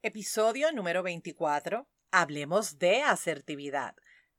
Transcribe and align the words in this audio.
Episodio 0.00 0.70
número 0.70 1.02
24. 1.02 1.88
Hablemos 2.12 2.78
de 2.78 3.02
asertividad. 3.02 3.96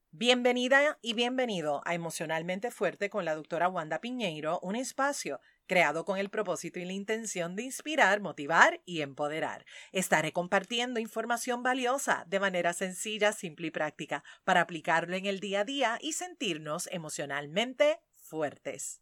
Bienvenida 0.10 0.98
y 1.02 1.16
bienvenido 1.16 1.82
a 1.84 1.96
Emocionalmente 1.96 2.72
Fuerte 2.72 3.10
con 3.10 3.26
la 3.26 3.36
doctora 3.36 3.68
Wanda 3.68 4.00
Piñeiro, 4.00 4.62
un 4.62 4.78
espacio 4.78 5.42
creado 5.68 6.06
con 6.06 6.18
el 6.18 6.30
propósito 6.30 6.80
y 6.80 6.86
la 6.86 6.94
intención 6.94 7.58
de 7.58 7.64
inspirar, 7.64 8.22
motivar 8.22 8.82
y 8.86 9.02
empoderar. 9.02 9.66
Estaré 9.92 10.32
compartiendo 10.32 11.02
información 11.02 11.62
valiosa 11.62 12.24
de 12.28 12.40
manera 12.40 12.72
sencilla, 12.72 13.34
simple 13.34 13.68
y 13.68 13.72
práctica 13.72 14.24
para 14.46 14.62
aplicarlo 14.62 15.18
en 15.18 15.26
el 15.26 15.42
día 15.42 15.60
a 15.60 15.66
día 15.66 15.98
y 16.00 16.14
sentirnos 16.14 16.88
emocionalmente 16.90 18.00
fuertes. 18.16 19.02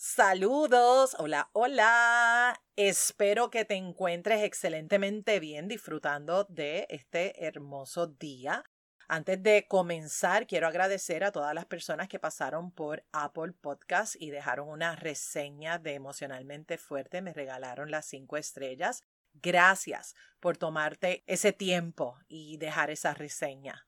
Saludos, 0.00 1.16
hola, 1.18 1.50
hola. 1.54 2.62
Espero 2.76 3.50
que 3.50 3.64
te 3.64 3.74
encuentres 3.74 4.44
excelentemente 4.44 5.40
bien 5.40 5.66
disfrutando 5.66 6.44
de 6.44 6.86
este 6.88 7.44
hermoso 7.44 8.06
día. 8.06 8.62
Antes 9.08 9.42
de 9.42 9.66
comenzar, 9.66 10.46
quiero 10.46 10.68
agradecer 10.68 11.24
a 11.24 11.32
todas 11.32 11.52
las 11.52 11.66
personas 11.66 12.08
que 12.08 12.20
pasaron 12.20 12.70
por 12.70 13.04
Apple 13.10 13.54
Podcast 13.60 14.14
y 14.20 14.30
dejaron 14.30 14.68
una 14.68 14.94
reseña 14.94 15.80
de 15.80 15.94
emocionalmente 15.94 16.78
fuerte. 16.78 17.20
Me 17.20 17.32
regalaron 17.32 17.90
las 17.90 18.06
cinco 18.06 18.36
estrellas. 18.36 19.02
Gracias 19.32 20.14
por 20.38 20.56
tomarte 20.56 21.24
ese 21.26 21.52
tiempo 21.52 22.16
y 22.28 22.56
dejar 22.58 22.90
esa 22.90 23.14
reseña. 23.14 23.87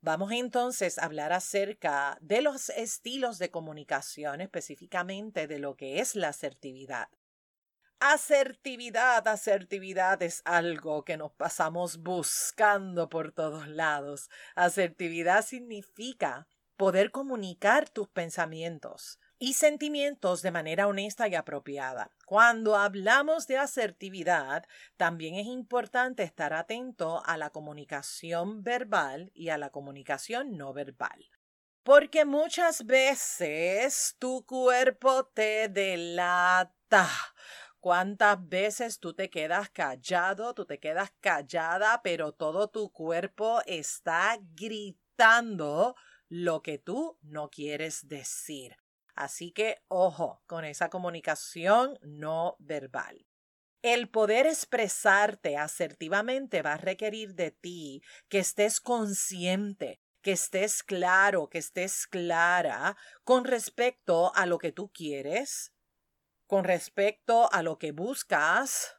Vamos 0.00 0.30
entonces 0.32 0.98
a 0.98 1.04
hablar 1.06 1.32
acerca 1.32 2.18
de 2.20 2.42
los 2.42 2.68
estilos 2.70 3.38
de 3.38 3.50
comunicación, 3.50 4.40
específicamente 4.40 5.46
de 5.46 5.58
lo 5.58 5.76
que 5.76 6.00
es 6.00 6.14
la 6.14 6.28
asertividad. 6.28 7.08
Asertividad, 7.98 9.26
asertividad 9.26 10.22
es 10.22 10.42
algo 10.44 11.02
que 11.04 11.16
nos 11.16 11.32
pasamos 11.32 12.02
buscando 12.02 13.08
por 13.08 13.32
todos 13.32 13.68
lados. 13.68 14.28
Asertividad 14.54 15.44
significa 15.44 16.46
poder 16.76 17.10
comunicar 17.10 17.88
tus 17.88 18.08
pensamientos, 18.08 19.18
y 19.38 19.54
sentimientos 19.54 20.42
de 20.42 20.50
manera 20.50 20.86
honesta 20.86 21.28
y 21.28 21.34
apropiada. 21.34 22.10
Cuando 22.24 22.76
hablamos 22.76 23.46
de 23.46 23.58
asertividad, 23.58 24.66
también 24.96 25.34
es 25.34 25.46
importante 25.46 26.22
estar 26.22 26.54
atento 26.54 27.22
a 27.26 27.36
la 27.36 27.50
comunicación 27.50 28.62
verbal 28.62 29.30
y 29.34 29.50
a 29.50 29.58
la 29.58 29.70
comunicación 29.70 30.56
no 30.56 30.72
verbal. 30.72 31.30
Porque 31.82 32.24
muchas 32.24 32.84
veces 32.86 34.16
tu 34.18 34.44
cuerpo 34.44 35.26
te 35.26 35.68
delata. 35.68 37.08
¿Cuántas 37.78 38.48
veces 38.48 38.98
tú 38.98 39.14
te 39.14 39.30
quedas 39.30 39.70
callado, 39.70 40.54
tú 40.54 40.66
te 40.66 40.80
quedas 40.80 41.12
callada, 41.20 42.00
pero 42.02 42.32
todo 42.32 42.68
tu 42.68 42.90
cuerpo 42.90 43.60
está 43.66 44.38
gritando 44.56 45.94
lo 46.28 46.62
que 46.62 46.78
tú 46.78 47.16
no 47.22 47.48
quieres 47.48 48.08
decir? 48.08 48.76
Así 49.16 49.50
que 49.50 49.82
ojo 49.88 50.42
con 50.46 50.66
esa 50.66 50.90
comunicación 50.90 51.98
no 52.02 52.56
verbal. 52.58 53.26
El 53.80 54.10
poder 54.10 54.46
expresarte 54.46 55.56
asertivamente 55.56 56.60
va 56.60 56.74
a 56.74 56.78
requerir 56.78 57.34
de 57.34 57.50
ti 57.50 58.02
que 58.28 58.40
estés 58.40 58.78
consciente, 58.78 60.02
que 60.20 60.32
estés 60.32 60.82
claro, 60.82 61.48
que 61.48 61.58
estés 61.58 62.06
clara 62.06 62.96
con 63.24 63.44
respecto 63.44 64.34
a 64.34 64.44
lo 64.44 64.58
que 64.58 64.72
tú 64.72 64.90
quieres, 64.92 65.72
con 66.46 66.64
respecto 66.64 67.50
a 67.52 67.62
lo 67.62 67.78
que 67.78 67.92
buscas, 67.92 68.96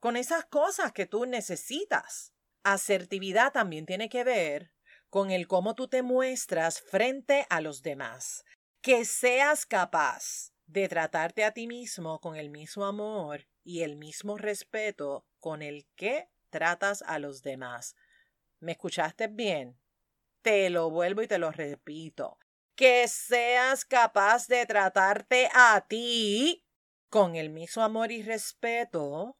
con 0.00 0.18
esas 0.18 0.44
cosas 0.44 0.92
que 0.92 1.06
tú 1.06 1.24
necesitas. 1.24 2.34
Asertividad 2.62 3.52
también 3.52 3.86
tiene 3.86 4.10
que 4.10 4.22
ver 4.22 4.72
con 5.08 5.30
el 5.30 5.46
cómo 5.46 5.74
tú 5.74 5.88
te 5.88 6.02
muestras 6.02 6.82
frente 6.82 7.46
a 7.48 7.62
los 7.62 7.80
demás 7.82 8.44
que 8.84 9.06
seas 9.06 9.64
capaz 9.64 10.52
de 10.66 10.90
tratarte 10.90 11.42
a 11.42 11.52
ti 11.52 11.66
mismo 11.66 12.20
con 12.20 12.36
el 12.36 12.50
mismo 12.50 12.84
amor 12.84 13.48
y 13.62 13.80
el 13.80 13.96
mismo 13.96 14.36
respeto 14.36 15.26
con 15.40 15.62
el 15.62 15.86
que 15.96 16.28
tratas 16.50 17.00
a 17.06 17.18
los 17.18 17.40
demás. 17.40 17.96
¿Me 18.60 18.72
escuchaste 18.72 19.28
bien? 19.28 19.80
Te 20.42 20.68
lo 20.68 20.90
vuelvo 20.90 21.22
y 21.22 21.26
te 21.26 21.38
lo 21.38 21.50
repito. 21.50 22.38
Que 22.74 23.08
seas 23.08 23.86
capaz 23.86 24.48
de 24.48 24.66
tratarte 24.66 25.48
a 25.54 25.86
ti 25.88 26.66
con 27.08 27.36
el 27.36 27.48
mismo 27.48 27.84
amor 27.84 28.12
y 28.12 28.22
respeto 28.22 29.38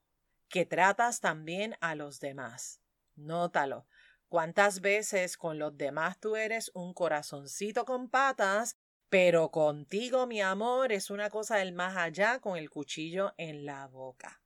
que 0.48 0.64
tratas 0.64 1.20
también 1.20 1.76
a 1.82 1.94
los 1.94 2.18
demás. 2.18 2.80
Nótalo. 3.14 3.86
¿Cuántas 4.30 4.80
veces 4.80 5.36
con 5.36 5.58
los 5.58 5.76
demás 5.76 6.18
tú 6.18 6.34
eres 6.34 6.70
un 6.72 6.94
corazoncito 6.94 7.84
con 7.84 8.08
patas 8.08 8.78
pero 9.14 9.52
contigo, 9.52 10.26
mi 10.26 10.42
amor, 10.42 10.90
es 10.90 11.08
una 11.08 11.30
cosa 11.30 11.58
del 11.58 11.72
más 11.72 11.96
allá 11.96 12.40
con 12.40 12.56
el 12.56 12.68
cuchillo 12.68 13.32
en 13.36 13.64
la 13.64 13.86
boca. 13.86 14.42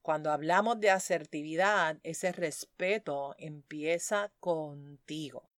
Cuando 0.00 0.32
hablamos 0.32 0.80
de 0.80 0.88
asertividad, 0.88 1.98
ese 2.02 2.32
respeto 2.32 3.34
empieza 3.36 4.32
contigo. 4.40 5.50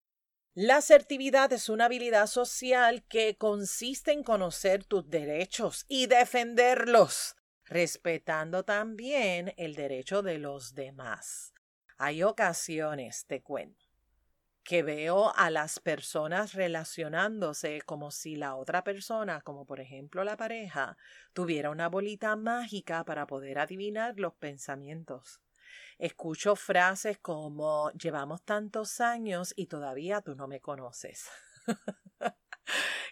La 0.54 0.78
asertividad 0.78 1.52
es 1.52 1.68
una 1.68 1.84
habilidad 1.84 2.26
social 2.26 3.04
que 3.04 3.36
consiste 3.36 4.10
en 4.10 4.24
conocer 4.24 4.82
tus 4.82 5.08
derechos 5.08 5.84
y 5.86 6.06
defenderlos, 6.06 7.36
respetando 7.66 8.64
también 8.64 9.54
el 9.56 9.76
derecho 9.76 10.22
de 10.22 10.38
los 10.38 10.74
demás. 10.74 11.54
Hay 11.96 12.24
ocasiones, 12.24 13.24
te 13.28 13.40
cuento, 13.40 13.81
que 14.64 14.82
veo 14.82 15.34
a 15.34 15.50
las 15.50 15.80
personas 15.80 16.54
relacionándose 16.54 17.82
como 17.82 18.10
si 18.10 18.36
la 18.36 18.54
otra 18.54 18.84
persona, 18.84 19.40
como 19.40 19.66
por 19.66 19.80
ejemplo 19.80 20.22
la 20.24 20.36
pareja, 20.36 20.96
tuviera 21.32 21.70
una 21.70 21.88
bolita 21.88 22.36
mágica 22.36 23.04
para 23.04 23.26
poder 23.26 23.58
adivinar 23.58 24.18
los 24.18 24.34
pensamientos. 24.34 25.40
Escucho 25.98 26.56
frases 26.56 27.18
como 27.18 27.90
llevamos 27.92 28.42
tantos 28.42 29.00
años 29.00 29.52
y 29.56 29.66
todavía 29.66 30.20
tú 30.20 30.34
no 30.34 30.46
me 30.46 30.60
conoces. 30.60 31.28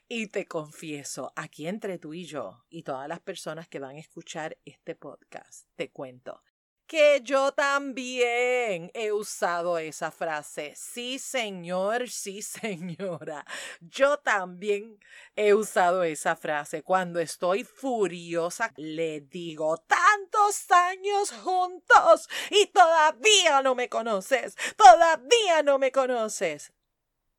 y 0.09 0.29
te 0.29 0.47
confieso, 0.47 1.33
aquí 1.37 1.67
entre 1.67 1.99
tú 1.99 2.15
y 2.15 2.25
yo 2.25 2.65
y 2.69 2.83
todas 2.83 3.09
las 3.09 3.21
personas 3.21 3.69
que 3.69 3.81
van 3.81 3.97
a 3.97 4.01
escuchar 4.01 4.59
este 4.65 4.95
podcast, 4.95 5.69
te 5.77 5.91
cuento 5.91 6.43
que 6.91 7.21
yo 7.23 7.53
también 7.53 8.91
he 8.95 9.13
usado 9.13 9.79
esa 9.79 10.11
frase. 10.11 10.73
Sí, 10.75 11.21
señor, 11.21 12.09
sí, 12.09 12.43
señora. 12.43 13.47
Yo 13.81 14.19
también 14.19 14.99
he 15.37 15.55
usado 15.55 16.03
esa 16.03 16.35
frase. 16.35 16.83
Cuando 16.83 17.21
estoy 17.21 17.63
furiosa, 17.63 18.73
le 18.77 19.21
digo, 19.21 19.77
tantos 19.77 20.69
años 20.73 21.31
juntos 21.31 22.29
y 22.51 22.67
todavía 22.67 23.63
no 23.63 23.77
me 23.77 23.89
conoces, 23.89 24.57
todavía 24.77 25.63
no 25.63 25.79
me 25.79 25.93
conoces. 25.93 26.73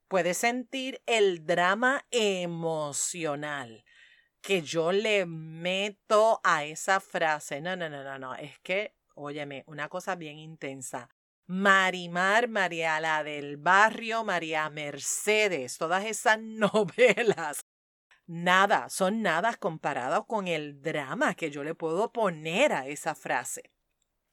Puedes 0.07 0.37
sentir 0.37 1.01
el 1.05 1.45
drama 1.45 2.05
emocional 2.09 3.83
que 4.39 4.61
yo 4.61 4.93
le 4.93 5.25
meto 5.25 6.39
a 6.45 6.63
esa 6.63 7.01
frase. 7.01 7.59
No, 7.59 7.75
no, 7.75 7.89
no, 7.89 8.01
no, 8.01 8.17
no. 8.17 8.33
Es 8.35 8.57
que 8.59 9.00
Óyeme, 9.15 9.63
una 9.67 9.89
cosa 9.89 10.15
bien 10.15 10.37
intensa. 10.37 11.09
Marimar, 11.47 12.47
María 12.47 12.99
la 12.99 13.23
del 13.23 13.57
Barrio, 13.57 14.23
María 14.23 14.69
Mercedes, 14.69 15.77
todas 15.77 16.05
esas 16.05 16.39
novelas. 16.41 17.65
Nada, 18.27 18.89
son 18.89 19.21
nada 19.21 19.55
comparados 19.55 20.25
con 20.27 20.47
el 20.47 20.81
drama 20.81 21.35
que 21.35 21.51
yo 21.51 21.63
le 21.63 21.75
puedo 21.75 22.11
poner 22.11 22.71
a 22.71 22.87
esa 22.87 23.15
frase. 23.15 23.71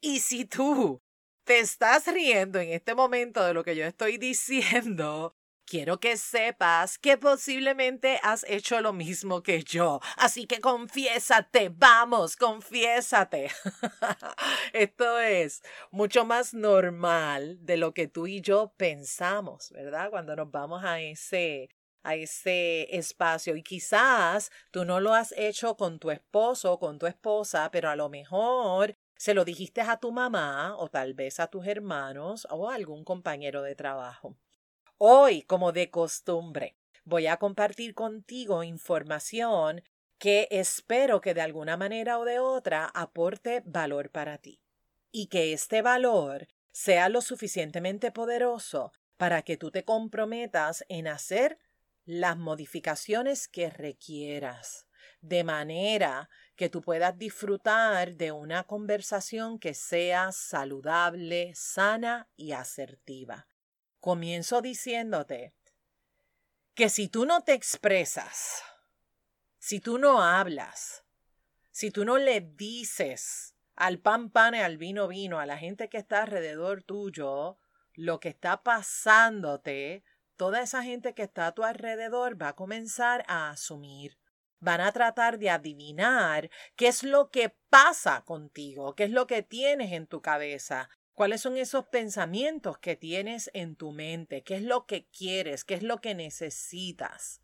Y 0.01 0.19
si 0.19 0.45
tú 0.45 1.01
te 1.43 1.59
estás 1.59 2.07
riendo 2.07 2.59
en 2.59 2.69
este 2.71 2.95
momento 2.95 3.43
de 3.43 3.53
lo 3.53 3.63
que 3.63 3.75
yo 3.75 3.85
estoy 3.85 4.17
diciendo, 4.19 5.35
quiero 5.69 5.99
que 5.99 6.17
sepas 6.17 6.97
que 6.97 7.17
posiblemente 7.17 8.19
has 8.23 8.43
hecho 8.49 8.81
lo 8.81 8.91
mismo 8.91 9.43
que 9.43 9.63
yo. 9.63 10.01
Así 10.17 10.47
que 10.47 10.59
confiésate, 10.59 11.69
vamos, 11.69 12.35
confiésate. 12.35 13.51
Esto 14.73 15.19
es 15.19 15.61
mucho 15.91 16.25
más 16.25 16.55
normal 16.55 17.59
de 17.61 17.77
lo 17.77 17.93
que 17.93 18.07
tú 18.07 18.25
y 18.25 18.41
yo 18.41 18.73
pensamos, 18.77 19.69
¿verdad? 19.71 20.09
Cuando 20.09 20.35
nos 20.35 20.49
vamos 20.49 20.83
a 20.83 20.99
ese 20.99 21.69
a 22.01 22.15
ese 22.15 22.95
espacio 22.95 23.57
y 23.57 23.61
quizás 23.61 24.51
tú 24.71 24.85
no 24.85 25.01
lo 25.01 25.13
has 25.13 25.33
hecho 25.37 25.75
con 25.75 25.99
tu 25.99 26.11
esposo 26.11 26.73
o 26.73 26.79
con 26.79 26.97
tu 26.97 27.07
esposa, 27.07 27.69
pero 27.71 27.89
a 27.89 27.95
lo 27.95 28.09
mejor 28.09 28.95
se 29.17 29.33
lo 29.33 29.43
dijiste 29.45 29.81
a 29.81 29.97
tu 29.97 30.11
mamá 30.11 30.75
o 30.77 30.87
tal 30.87 31.13
vez 31.13 31.39
a 31.41 31.47
tus 31.47 31.67
hermanos 31.67 32.47
o 32.49 32.69
a 32.69 32.75
algún 32.75 33.03
compañero 33.03 33.61
de 33.61 33.75
trabajo. 33.75 34.37
Hoy, 35.01 35.43
como 35.43 35.71
de 35.71 35.89
costumbre, 35.89 36.75
voy 37.05 37.27
a 37.27 37.37
compartir 37.37 37.93
contigo 37.93 38.65
información 38.65 39.81
que 40.17 40.49
espero 40.51 41.21
que 41.21 41.33
de 41.33 41.39
alguna 41.39 41.77
manera 41.77 42.19
o 42.19 42.25
de 42.25 42.39
otra 42.39 42.91
aporte 42.93 43.63
valor 43.65 44.11
para 44.11 44.39
ti 44.39 44.59
y 45.09 45.27
que 45.27 45.53
este 45.53 45.81
valor 45.81 46.49
sea 46.73 47.07
lo 47.07 47.21
suficientemente 47.21 48.11
poderoso 48.11 48.91
para 49.15 49.41
que 49.41 49.55
tú 49.55 49.71
te 49.71 49.85
comprometas 49.85 50.83
en 50.89 51.07
hacer 51.07 51.59
las 52.03 52.37
modificaciones 52.37 53.47
que 53.47 53.69
requieras, 53.69 54.85
de 55.21 55.45
manera 55.45 56.29
que 56.57 56.67
tú 56.67 56.81
puedas 56.81 57.17
disfrutar 57.17 58.15
de 58.15 58.33
una 58.33 58.65
conversación 58.65 59.59
que 59.59 59.73
sea 59.73 60.33
saludable, 60.33 61.53
sana 61.55 62.27
y 62.35 62.51
asertiva. 62.51 63.47
Comienzo 63.99 64.61
diciéndote 64.61 65.53
que 66.73 66.89
si 66.89 67.09
tú 67.09 67.25
no 67.25 67.41
te 67.41 67.53
expresas, 67.53 68.63
si 69.57 69.79
tú 69.79 69.97
no 69.97 70.21
hablas, 70.21 71.03
si 71.71 71.91
tú 71.91 72.05
no 72.05 72.17
le 72.17 72.41
dices 72.41 73.55
al 73.75 73.99
pan 73.99 74.29
pan 74.29 74.55
y 74.55 74.59
al 74.59 74.77
vino 74.77 75.07
vino 75.07 75.39
a 75.39 75.45
la 75.45 75.57
gente 75.57 75.89
que 75.89 75.97
está 75.97 76.23
alrededor 76.23 76.83
tuyo 76.83 77.57
lo 77.93 78.21
que 78.21 78.29
está 78.29 78.63
pasándote, 78.63 80.03
toda 80.37 80.61
esa 80.61 80.83
gente 80.83 81.13
que 81.13 81.23
está 81.23 81.47
a 81.47 81.51
tu 81.51 81.63
alrededor 81.63 82.41
va 82.41 82.49
a 82.49 82.55
comenzar 82.55 83.25
a 83.27 83.49
asumir. 83.49 84.17
Van 84.61 84.79
a 84.79 84.91
tratar 84.93 85.37
de 85.37 85.49
adivinar 85.49 86.49
qué 86.77 86.87
es 86.87 87.03
lo 87.03 87.29
que 87.29 87.55
pasa 87.69 88.23
contigo, 88.23 88.95
qué 88.95 89.03
es 89.05 89.11
lo 89.11 89.27
que 89.27 89.43
tienes 89.43 89.91
en 89.91 90.07
tu 90.07 90.21
cabeza, 90.21 90.89
cuáles 91.19 91.41
son 91.41 91.57
esos 91.57 91.85
pensamientos 91.87 92.77
que 92.77 92.95
tienes 92.95 93.51
en 93.53 93.75
tu 93.75 93.91
mente, 93.91 94.41
qué 94.41 94.55
es 94.55 94.61
lo 94.61 94.85
que 94.85 95.09
quieres, 95.09 95.65
qué 95.65 95.73
es 95.73 95.83
lo 95.83 95.99
que 95.99 96.15
necesitas. 96.15 97.41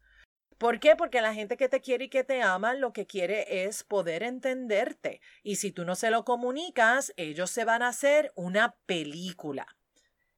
¿Por 0.58 0.80
qué? 0.80 0.96
Porque 0.96 1.20
la 1.20 1.34
gente 1.34 1.58
que 1.58 1.68
te 1.68 1.82
quiere 1.82 2.06
y 2.06 2.10
que 2.10 2.24
te 2.24 2.42
ama 2.42 2.74
lo 2.74 2.94
que 2.94 3.06
quiere 3.06 3.66
es 3.66 3.84
poder 3.84 4.24
entenderte. 4.24 5.20
Y 5.44 5.58
si 5.58 5.74
tú 5.74 5.84
no 5.84 5.96
se 5.96 6.10
lo 6.10 6.24
comunicas, 6.24 7.14
ellos 7.18 7.52
se 7.52 7.66
van 7.66 7.82
a 7.82 7.90
hacer 7.90 8.32
una 8.38 8.78
película. 8.86 9.68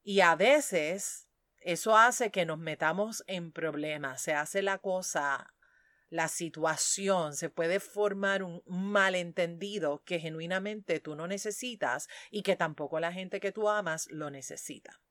Y 0.02 0.22
a 0.22 0.34
veces 0.36 1.28
eso 1.60 1.96
hace 1.96 2.32
que 2.32 2.48
nos 2.48 2.58
metamos 2.58 3.24
en 3.28 3.52
problemas, 3.52 4.20
se 4.20 4.34
hace 4.34 4.64
la 4.64 4.80
cosa, 4.80 5.54
la 6.10 6.28
situación, 6.28 7.36
se 7.36 7.50
puede 7.50 7.80
formar 7.80 8.44
un 8.44 8.62
malentendido 8.66 10.04
que 10.06 10.20
genuinamente 10.20 11.00
tú 11.00 11.16
no 11.16 11.28
necesitas 11.28 12.08
y 12.32 12.44
que 12.44 12.56
tampoco 12.56 13.00
la 13.00 13.12
gente 13.12 13.40
que 13.40 13.52
tú 13.52 13.70
amas 13.70 14.08
lo 14.10 14.30
necesita. 14.30 15.02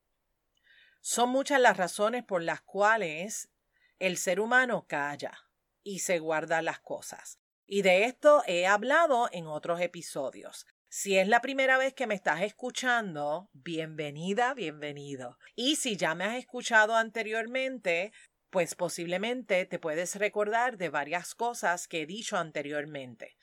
Son 1.01 1.29
muchas 1.29 1.61
las 1.61 1.77
razones 1.77 2.25
por 2.25 2.43
las 2.43 2.63
cuales 2.63 3.51
el 3.99 4.17
ser 4.17 4.41
humano 4.41 4.87
calla 4.89 5.39
y 5.83 6.01
se 6.01 6.19
guarda 6.19 6.63
las 6.63 6.81
cosas. 6.81 7.39
Y 7.67 7.83
de 7.83 8.05
esto 8.05 8.43
he 8.47 8.67
hablado 8.67 9.29
en 9.33 9.47
otros 9.47 9.81
episodios. 9.81 10.67
Si 10.89 11.19
es 11.19 11.29
la 11.29 11.41
primera 11.41 11.79
vez 11.79 11.95
que 11.95 12.07
me 12.07 12.15
estás 12.15 12.43
escuchando, 12.43 13.51
bienvenida, 13.53 14.55
bienvenido. 14.55 15.37
Y 15.55 15.77
si 15.77 15.97
ya 15.97 16.15
me 16.15 16.25
has 16.25 16.37
escuchado 16.37 16.95
anteriormente, 16.95 18.13
pues 18.51 18.75
posiblemente 18.75 19.67
te 19.67 19.79
puedes 19.79 20.17
recordar 20.17 20.77
de 20.79 20.89
varias 20.89 21.35
cosas 21.35 21.89
que 21.89 22.03
he 22.03 22.07
dicho 22.07 22.37
anteriormente. 22.37 23.37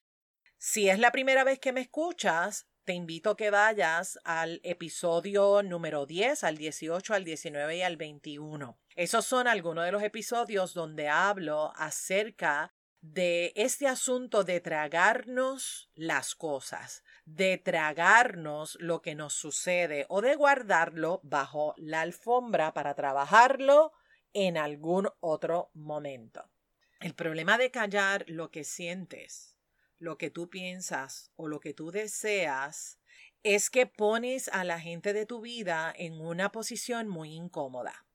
Si 0.58 0.90
es 0.90 1.00
la 1.00 1.12
primera 1.12 1.44
vez 1.44 1.60
que 1.60 1.74
me 1.74 1.82
escuchas, 1.82 2.68
te 2.86 2.94
invito 2.94 3.32
a 3.32 3.38
que 3.38 3.50
vayas 3.50 4.20
al 4.24 4.60
episodio 4.64 5.64
número 5.64 6.06
10, 6.06 6.44
al 6.44 6.58
18, 6.58 7.14
al 7.14 7.24
19 7.24 7.78
y 7.78 7.82
al 7.82 7.98
21. 7.98 8.78
Esos 8.96 9.26
son 9.26 9.48
algunos 9.48 9.86
de 9.86 9.92
los 9.92 10.04
episodios 10.04 10.74
donde 10.74 11.08
hablo 11.08 11.72
acerca 11.76 12.74
de 13.00 13.52
este 13.56 13.88
asunto 13.88 14.44
de 14.44 14.62
tragarnos 14.62 15.90
las 15.96 16.36
cosas, 16.36 17.04
de 17.26 17.58
tragarnos 17.58 18.78
lo 18.80 19.02
que 19.02 19.16
nos 19.16 19.34
sucede 19.34 20.06
o 20.08 20.22
de 20.22 20.36
guardarlo 20.36 21.20
bajo 21.24 21.74
la 21.78 22.02
alfombra 22.02 22.74
para 22.74 22.96
trabajarlo 22.96 23.92
en 24.34 24.58
algún 24.58 25.10
otro 25.20 25.72
momento. 25.74 26.50
El 27.00 27.14
problema 27.14 27.58
de 27.58 27.72
callar 27.72 28.26
lo 28.28 28.52
que 28.52 28.64
sientes 28.64 29.54
lo 30.04 30.18
que 30.18 30.30
tú 30.30 30.50
piensas 30.50 31.32
o 31.36 31.48
lo 31.48 31.60
que 31.60 31.74
tú 31.74 31.90
deseas, 31.90 33.00
es 33.42 33.70
que 33.70 33.86
pones 33.88 34.50
a 34.50 34.64
la 34.64 34.80
gente 34.80 35.14
de 35.14 35.26
tu 35.26 35.42
vida 35.42 35.94
en 35.98 36.22
una 36.22 36.52
posición 36.52 37.08
muy 37.08 37.34
incómoda. 37.34 38.06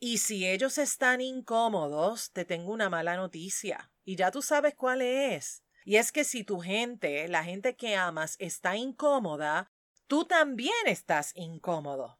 Y 0.00 0.18
si 0.18 0.46
ellos 0.46 0.78
están 0.78 1.20
incómodos, 1.20 2.32
te 2.32 2.44
tengo 2.44 2.72
una 2.72 2.90
mala 2.90 3.16
noticia. 3.16 3.92
Y 4.04 4.16
ya 4.16 4.30
tú 4.30 4.42
sabes 4.42 4.74
cuál 4.74 5.02
es. 5.02 5.62
Y 5.84 5.96
es 5.96 6.12
que 6.12 6.24
si 6.24 6.44
tu 6.44 6.60
gente, 6.60 7.28
la 7.28 7.44
gente 7.44 7.76
que 7.76 7.94
amas, 7.94 8.36
está 8.38 8.76
incómoda, 8.76 9.70
tú 10.06 10.24
también 10.24 10.74
estás 10.86 11.32
incómodo. 11.34 12.18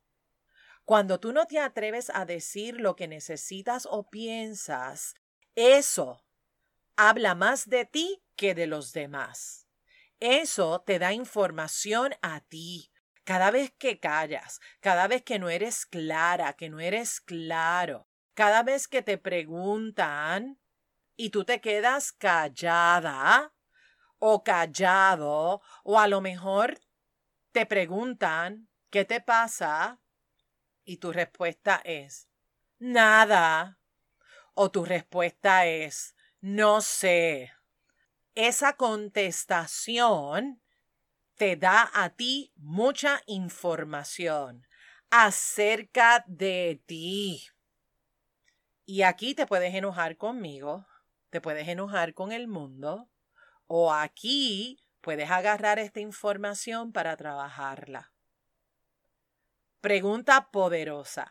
Cuando 0.85 1.19
tú 1.19 1.33
no 1.33 1.47
te 1.47 1.59
atreves 1.59 2.11
a 2.15 2.27
decir 2.27 2.79
lo 2.79 2.95
que 2.95 3.09
necesitas 3.09 3.89
o 3.91 4.11
piensas, 4.11 5.15
eso 5.55 6.25
habla 6.97 7.35
más 7.35 7.69
de 7.69 7.87
ti 7.87 8.23
que 8.37 8.55
de 8.55 8.67
los 8.67 8.93
demás. 8.93 9.67
Eso 10.21 10.83
te 10.87 10.99
da 10.99 11.13
información 11.13 12.15
a 12.21 12.41
ti. 12.41 12.91
Cada 13.25 13.51
vez 13.51 13.73
que 13.79 13.99
callas, 13.99 14.61
cada 14.81 15.09
vez 15.09 15.23
que 15.23 15.39
no 15.39 15.49
eres 15.49 15.87
clara, 15.87 16.53
que 16.53 16.69
no 16.69 16.81
eres 16.81 17.23
claro, 17.23 18.07
cada 18.35 18.63
vez 18.63 18.87
que 18.87 19.01
te 19.01 19.17
preguntan 19.17 20.61
y 21.17 21.31
tú 21.31 21.45
te 21.45 21.63
quedas 21.63 22.13
callada 22.13 23.55
o 24.19 24.45
callado, 24.45 25.63
o 25.85 25.99
a 25.99 26.09
lo 26.09 26.21
mejor 26.21 26.79
te 27.53 27.65
preguntan 27.65 28.69
¿qué 28.91 29.07
te 29.07 29.23
pasa? 29.23 30.04
Y 30.85 30.99
tu 30.99 31.13
respuesta 31.13 31.81
es 31.85 32.29
nada, 32.79 33.79
o 34.55 34.71
tu 34.71 34.85
respuesta 34.85 35.67
es 35.67 36.15
no 36.41 36.81
sé. 36.81 37.53
Esa 38.35 38.77
contestación 38.77 40.61
te 41.37 41.57
da 41.57 41.91
a 41.95 42.11
ti 42.11 42.53
mucha 42.57 43.23
información 43.27 44.67
acerca 45.11 46.25
de 46.27 46.83
ti. 46.87 47.47
Y 48.87 49.03
aquí 49.03 49.35
te 49.35 49.47
puedes 49.47 49.75
enojar 49.75 50.17
conmigo, 50.17 50.87
te 51.31 51.41
puedes 51.41 51.69
enojar 51.69 52.15
con 52.15 52.33
el 52.33 52.49
mundo, 52.49 53.09
o 53.67 53.93
aquí 53.93 54.85
puedes 55.01 55.31
agarrar 55.31 55.79
esta 55.79 56.01
información 56.01 56.93
para 56.93 57.17
trabajarla. 57.17 58.14
Pregunta 59.84 60.50
poderosa. 60.50 61.31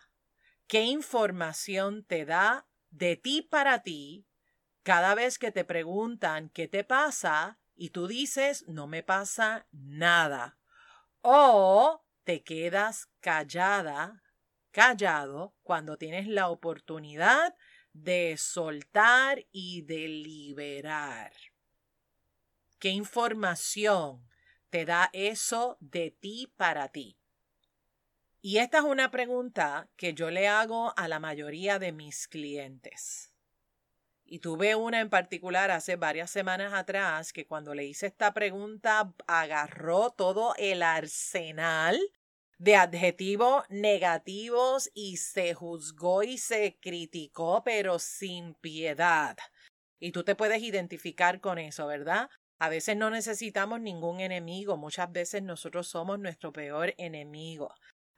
¿Qué 0.67 0.83
información 0.83 2.03
te 2.03 2.23
da 2.23 2.67
de 2.91 3.15
ti 3.15 3.41
para 3.41 3.81
ti 3.81 4.27
cada 4.83 5.15
vez 5.15 5.39
que 5.39 5.51
te 5.51 5.65
preguntan 5.65 6.49
qué 6.49 6.67
te 6.67 6.83
pasa 6.83 7.57
y 7.73 7.89
tú 7.89 8.05
dices 8.05 8.63
no 8.67 8.85
me 8.85 9.01
pasa 9.01 9.65
nada. 9.71 10.59
O 11.21 12.05
te 12.25 12.43
quedas 12.43 13.09
callada, 13.21 14.21
callado 14.69 15.55
cuando 15.63 15.97
tienes 15.97 16.27
la 16.27 16.49
oportunidad 16.49 17.55
de 17.91 18.35
soltar 18.37 19.47
y 19.51 19.81
de 19.81 20.07
liberar. 20.07 21.33
¿Qué 22.77 22.89
información 22.89 24.29
te 24.69 24.85
da 24.85 25.09
eso 25.11 25.75
de 25.79 26.11
ti 26.11 26.53
para 26.55 26.89
ti? 26.89 27.17
Y 28.45 28.57
esta 28.57 28.79
es 28.79 28.83
una 28.83 29.09
pregunta 29.09 29.87
que 29.95 30.13
yo 30.13 30.29
le 30.29 30.49
hago 30.49 30.93
a 30.97 31.07
la 31.07 31.21
mayoría 31.21 31.79
de 31.79 31.93
mis 31.93 32.27
clientes. 32.27 33.33
Y 34.25 34.39
tuve 34.39 34.75
una 34.75 34.99
en 34.99 35.09
particular 35.09 35.71
hace 35.71 35.95
varias 35.95 36.29
semanas 36.29 36.73
atrás 36.73 37.31
que 37.31 37.47
cuando 37.47 37.73
le 37.73 37.85
hice 37.85 38.07
esta 38.07 38.33
pregunta 38.33 39.13
agarró 39.27 40.09
todo 40.09 40.55
el 40.57 40.83
arsenal 40.83 41.97
de 42.57 42.75
adjetivos 42.75 43.63
negativos 43.69 44.91
y 44.93 45.15
se 45.15 45.53
juzgó 45.53 46.21
y 46.23 46.37
se 46.37 46.77
criticó, 46.81 47.63
pero 47.63 47.97
sin 47.97 48.55
piedad. 48.55 49.37
Y 50.01 50.11
tú 50.11 50.25
te 50.25 50.35
puedes 50.35 50.61
identificar 50.61 51.39
con 51.39 51.59
eso, 51.59 51.87
¿verdad? 51.87 52.29
A 52.59 52.67
veces 52.67 52.97
no 52.97 53.09
necesitamos 53.09 53.79
ningún 53.79 54.19
enemigo, 54.19 54.75
muchas 54.75 55.09
veces 55.13 55.43
nosotros 55.43 55.87
somos 55.87 56.19
nuestro 56.19 56.51
peor 56.51 56.93
enemigo. 56.97 57.73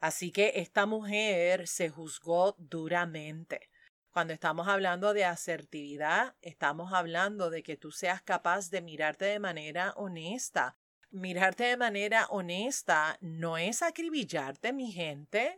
Así 0.05 0.31
que 0.31 0.51
esta 0.57 0.85
mujer 0.85 1.67
se 1.67 1.89
juzgó 1.89 2.55
duramente. 2.59 3.71
Cuando 4.11 4.33
estamos 4.33 4.67
hablando 4.67 5.15
de 5.15 5.25
asertividad, 5.25 6.35
estamos 6.43 6.93
hablando 6.93 7.49
de 7.49 7.63
que 7.63 7.75
tú 7.75 7.91
seas 7.91 8.21
capaz 8.21 8.69
de 8.69 8.83
mirarte 8.83 9.25
de 9.25 9.39
manera 9.39 9.93
honesta. 9.95 10.77
Mirarte 11.09 11.63
de 11.63 11.77
manera 11.77 12.27
honesta 12.27 13.17
no 13.19 13.57
es 13.57 13.81
acribillarte, 13.81 14.73
mi 14.73 14.91
gente. 14.91 15.57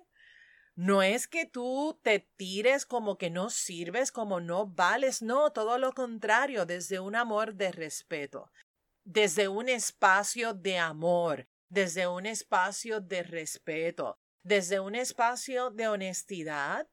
No 0.76 1.04
es 1.04 1.28
que 1.28 1.46
tú 1.46 2.00
te 2.02 2.20
tires 2.38 2.86
como 2.86 3.18
que 3.18 3.30
no 3.30 3.50
sirves, 3.50 4.14
como 4.14 4.40
no 4.40 4.66
vales, 4.66 5.22
no, 5.22 5.52
todo 5.52 5.78
lo 5.78 5.92
contrario, 5.92 6.66
desde 6.66 7.02
un 7.02 7.18
amor 7.18 7.56
de 7.56 7.74
respeto, 7.74 8.50
desde 9.04 9.50
un 9.50 9.68
espacio 9.68 10.54
de 10.54 10.78
amor, 10.78 11.50
desde 11.68 12.08
un 12.08 12.26
espacio 12.26 13.02
de 13.02 13.24
respeto, 13.24 14.18
desde 14.48 14.80
un 14.80 14.96
espacio 14.96 15.72
de 15.72 15.90
honestidad, 15.90 16.88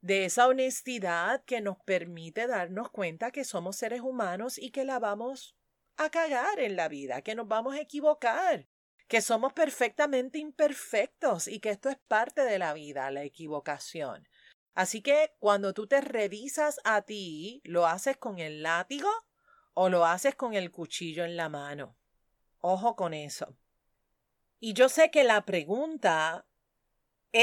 de 0.00 0.24
esa 0.24 0.48
honestidad 0.48 1.44
que 1.44 1.60
nos 1.60 1.76
permite 1.84 2.46
darnos 2.46 2.90
cuenta 2.90 3.30
que 3.30 3.44
somos 3.44 3.76
seres 3.76 4.00
humanos 4.00 4.56
y 4.56 4.70
que 4.70 4.84
la 4.84 4.98
vamos 4.98 5.58
a 5.98 6.08
cagar 6.08 6.58
en 6.58 6.74
la 6.74 6.88
vida, 6.88 7.20
que 7.20 7.34
nos 7.34 7.48
vamos 7.48 7.74
a 7.74 7.80
equivocar, 7.80 8.66
que 9.08 9.20
somos 9.20 9.52
perfectamente 9.52 10.38
imperfectos 10.38 11.48
y 11.48 11.60
que 11.60 11.68
esto 11.68 11.90
es 11.90 11.98
parte 12.08 12.42
de 12.44 12.58
la 12.58 12.72
vida, 12.72 13.10
la 13.10 13.24
equivocación. 13.24 14.26
Así 14.74 15.02
que 15.02 15.34
cuando 15.38 15.74
tú 15.74 15.86
te 15.86 16.00
revisas 16.00 16.80
a 16.84 17.02
ti, 17.02 17.60
¿lo 17.64 17.86
haces 17.86 18.16
con 18.16 18.38
el 18.38 18.62
látigo 18.62 19.10
o 19.74 19.90
lo 19.90 20.06
haces 20.06 20.34
con 20.34 20.54
el 20.54 20.70
cuchillo 20.70 21.26
en 21.26 21.36
la 21.36 21.50
mano? 21.50 21.94
Ojo 22.60 22.96
con 22.96 23.12
eso. 23.12 23.54
Y 24.60 24.72
yo 24.72 24.88
sé 24.88 25.10
que 25.10 25.24
la 25.24 25.44
pregunta 25.44 26.46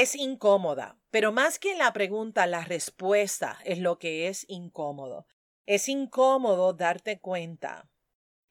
es 0.00 0.16
incómoda, 0.16 0.98
pero 1.12 1.30
más 1.30 1.60
que 1.60 1.76
la 1.76 1.92
pregunta, 1.92 2.48
la 2.48 2.64
respuesta 2.64 3.60
es 3.64 3.78
lo 3.78 4.00
que 4.00 4.26
es 4.26 4.44
incómodo. 4.48 5.28
Es 5.66 5.88
incómodo 5.88 6.72
darte 6.72 7.20
cuenta 7.20 7.88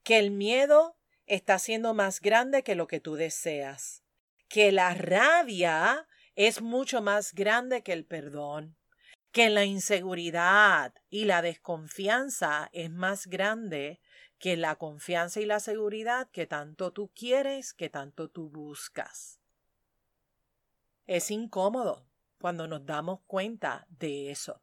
que 0.04 0.20
el 0.20 0.32
miedo 0.32 0.96
está 1.26 1.60
siendo 1.60 1.94
más 1.94 2.22
grande 2.22 2.64
que 2.64 2.76
lo 2.76 2.88
que 2.88 3.02
tú 3.02 3.16
deseas, 3.16 4.04
que 4.48 4.72
la 4.72 4.94
rabia 4.94 6.08
es 6.36 6.62
mucho 6.62 7.02
más 7.02 7.34
grande 7.34 7.84
que 7.84 7.92
el 7.92 8.06
perdón, 8.06 8.78
que 9.34 9.50
la 9.50 9.66
inseguridad 9.66 10.94
y 11.10 11.26
la 11.26 11.42
desconfianza 11.42 12.70
es 12.72 12.90
más 12.90 13.28
grande 13.28 14.00
que 14.40 14.56
la 14.56 14.78
confianza 14.78 15.42
y 15.42 15.46
la 15.46 15.60
seguridad 15.60 16.30
que 16.32 16.48
tanto 16.48 16.94
tú 16.94 17.12
quieres, 17.14 17.74
que 17.74 17.90
tanto 17.90 18.30
tú 18.30 18.50
buscas. 18.50 19.43
Es 21.06 21.32
incómodo 21.32 22.08
cuando 22.40 22.68
nos 22.68 22.86
damos 22.86 23.22
cuenta 23.28 23.86
de 23.90 24.32
eso. 24.32 24.62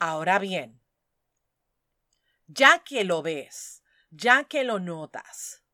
Ahora 0.00 0.38
bien, 0.38 0.80
ya 2.46 2.80
que 2.80 3.04
lo 3.04 3.22
ves, 3.22 3.82
ya 4.10 4.44
que 4.44 4.64
lo 4.64 4.78
notas, 4.78 5.64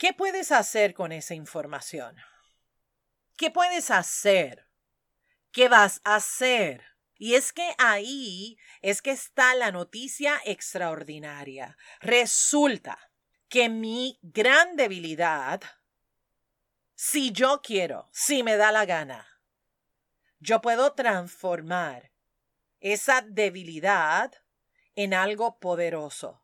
¿Qué 0.00 0.14
puedes 0.14 0.50
hacer 0.50 0.94
con 0.94 1.12
esa 1.12 1.34
información? 1.34 2.16
¿Qué 3.36 3.50
puedes 3.50 3.90
hacer? 3.90 4.66
¿Qué 5.52 5.68
vas 5.68 6.00
a 6.04 6.14
hacer? 6.14 6.82
Y 7.18 7.34
es 7.34 7.52
que 7.52 7.74
ahí 7.76 8.56
es 8.80 9.02
que 9.02 9.10
está 9.10 9.54
la 9.56 9.70
noticia 9.72 10.40
extraordinaria. 10.46 11.76
Resulta 12.00 12.98
que 13.50 13.68
mi 13.68 14.18
gran 14.22 14.74
debilidad, 14.76 15.60
si 17.02 17.32
yo 17.32 17.62
quiero, 17.62 18.10
si 18.12 18.42
me 18.42 18.58
da 18.58 18.70
la 18.72 18.84
gana, 18.84 19.26
yo 20.38 20.60
puedo 20.60 20.92
transformar 20.92 22.12
esa 22.78 23.22
debilidad 23.22 24.30
en 24.96 25.14
algo 25.14 25.58
poderoso. 25.58 26.42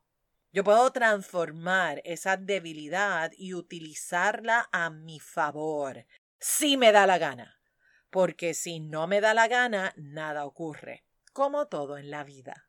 Yo 0.51 0.63
puedo 0.63 0.91
transformar 0.91 2.01
esa 2.05 2.37
debilidad 2.37 3.33
y 3.37 3.53
utilizarla 3.53 4.67
a 4.71 4.89
mi 4.89 5.19
favor, 5.19 6.07
si 6.39 6.75
me 6.75 6.91
da 6.91 7.05
la 7.05 7.19
gana. 7.19 7.61
Porque 8.09 8.55
si 8.55 8.79
no 8.79 9.05
me 9.05 9.21
da 9.21 9.35
la 9.35 9.47
gana, 9.47 9.93
nada 9.95 10.43
ocurre, 10.43 11.05
como 11.33 11.67
todo 11.67 11.99
en 11.99 12.09
la 12.09 12.23
vida. 12.23 12.67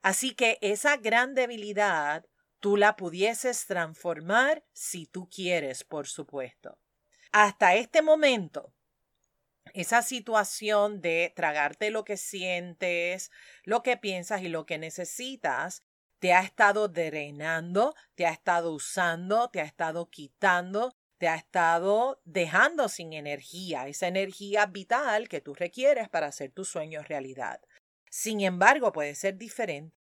Así 0.00 0.34
que 0.34 0.56
esa 0.62 0.96
gran 0.96 1.34
debilidad 1.34 2.24
tú 2.60 2.78
la 2.78 2.96
pudieses 2.96 3.66
transformar 3.66 4.64
si 4.72 5.04
tú 5.04 5.28
quieres, 5.28 5.84
por 5.84 6.06
supuesto. 6.06 6.78
Hasta 7.34 7.74
este 7.74 8.00
momento, 8.00 8.72
esa 9.72 10.02
situación 10.02 11.00
de 11.00 11.32
tragarte 11.34 11.90
lo 11.90 12.04
que 12.04 12.16
sientes, 12.16 13.32
lo 13.64 13.82
que 13.82 13.96
piensas 13.96 14.42
y 14.42 14.48
lo 14.48 14.66
que 14.66 14.78
necesitas 14.78 15.82
te 16.20 16.32
ha 16.32 16.42
estado 16.42 16.86
drenando, 16.86 17.96
te 18.14 18.26
ha 18.26 18.30
estado 18.30 18.72
usando, 18.72 19.50
te 19.50 19.60
ha 19.60 19.64
estado 19.64 20.08
quitando, 20.10 20.94
te 21.18 21.26
ha 21.26 21.34
estado 21.34 22.20
dejando 22.24 22.88
sin 22.88 23.12
energía, 23.12 23.88
esa 23.88 24.06
energía 24.06 24.66
vital 24.66 25.28
que 25.28 25.40
tú 25.40 25.54
requieres 25.54 26.08
para 26.08 26.28
hacer 26.28 26.52
tus 26.52 26.68
sueños 26.68 27.08
realidad. 27.08 27.60
Sin 28.08 28.42
embargo, 28.42 28.92
puede 28.92 29.16
ser 29.16 29.38
diferente. 29.38 29.96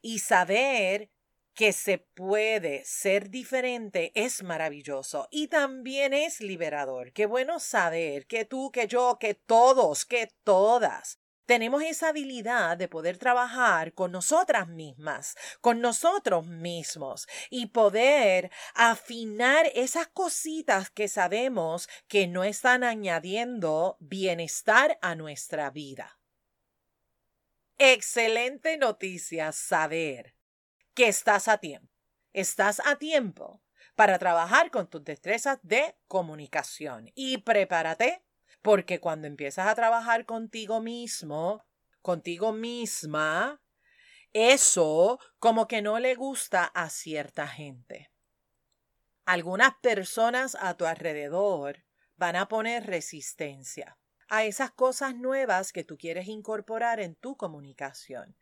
Y 0.00 0.20
saber 0.20 1.10
que 1.54 1.72
se 1.72 1.98
puede 1.98 2.84
ser 2.84 3.30
diferente 3.30 4.12
es 4.14 4.42
maravilloso 4.42 5.28
y 5.30 5.48
también 5.48 6.14
es 6.14 6.40
liberador. 6.40 7.12
Qué 7.12 7.26
bueno 7.26 7.60
saber 7.60 8.26
que 8.26 8.44
tú, 8.44 8.70
que 8.70 8.86
yo, 8.86 9.18
que 9.20 9.34
todos, 9.34 10.04
que 10.04 10.28
todas 10.44 11.18
tenemos 11.46 11.82
esa 11.82 12.08
habilidad 12.08 12.76
de 12.76 12.88
poder 12.88 13.18
trabajar 13.18 13.92
con 13.94 14.12
nosotras 14.12 14.68
mismas, 14.68 15.36
con 15.60 15.80
nosotros 15.80 16.46
mismos 16.46 17.26
y 17.50 17.66
poder 17.66 18.50
afinar 18.74 19.70
esas 19.74 20.06
cositas 20.06 20.90
que 20.90 21.08
sabemos 21.08 21.88
que 22.08 22.26
no 22.26 22.44
están 22.44 22.84
añadiendo 22.84 23.96
bienestar 24.00 24.98
a 25.02 25.14
nuestra 25.14 25.70
vida. 25.70 26.18
Excelente 27.76 28.78
noticia 28.78 29.50
saber 29.52 30.34
que 30.94 31.08
estás 31.08 31.48
a 31.48 31.58
tiempo. 31.58 31.92
Estás 32.32 32.80
a 32.84 32.96
tiempo 32.96 33.62
para 33.94 34.18
trabajar 34.18 34.70
con 34.70 34.88
tus 34.88 35.04
destrezas 35.04 35.58
de 35.62 35.96
comunicación 36.08 37.10
y 37.14 37.38
prepárate 37.38 38.24
porque 38.62 39.00
cuando 39.00 39.26
empiezas 39.26 39.66
a 39.66 39.74
trabajar 39.74 40.24
contigo 40.24 40.80
mismo, 40.80 41.64
contigo 42.00 42.52
misma, 42.52 43.60
eso 44.32 45.18
como 45.38 45.66
que 45.68 45.82
no 45.82 45.98
le 45.98 46.14
gusta 46.14 46.64
a 46.64 46.88
cierta 46.88 47.46
gente. 47.46 48.10
Algunas 49.26 49.74
personas 49.82 50.56
a 50.60 50.76
tu 50.76 50.86
alrededor 50.86 51.84
van 52.16 52.36
a 52.36 52.48
poner 52.48 52.86
resistencia 52.86 53.98
a 54.28 54.44
esas 54.44 54.70
cosas 54.70 55.14
nuevas 55.14 55.72
que 55.72 55.84
tú 55.84 55.98
quieres 55.98 56.28
incorporar 56.28 57.00
en 57.00 57.14
tu 57.14 57.36
comunicación. 57.36 58.36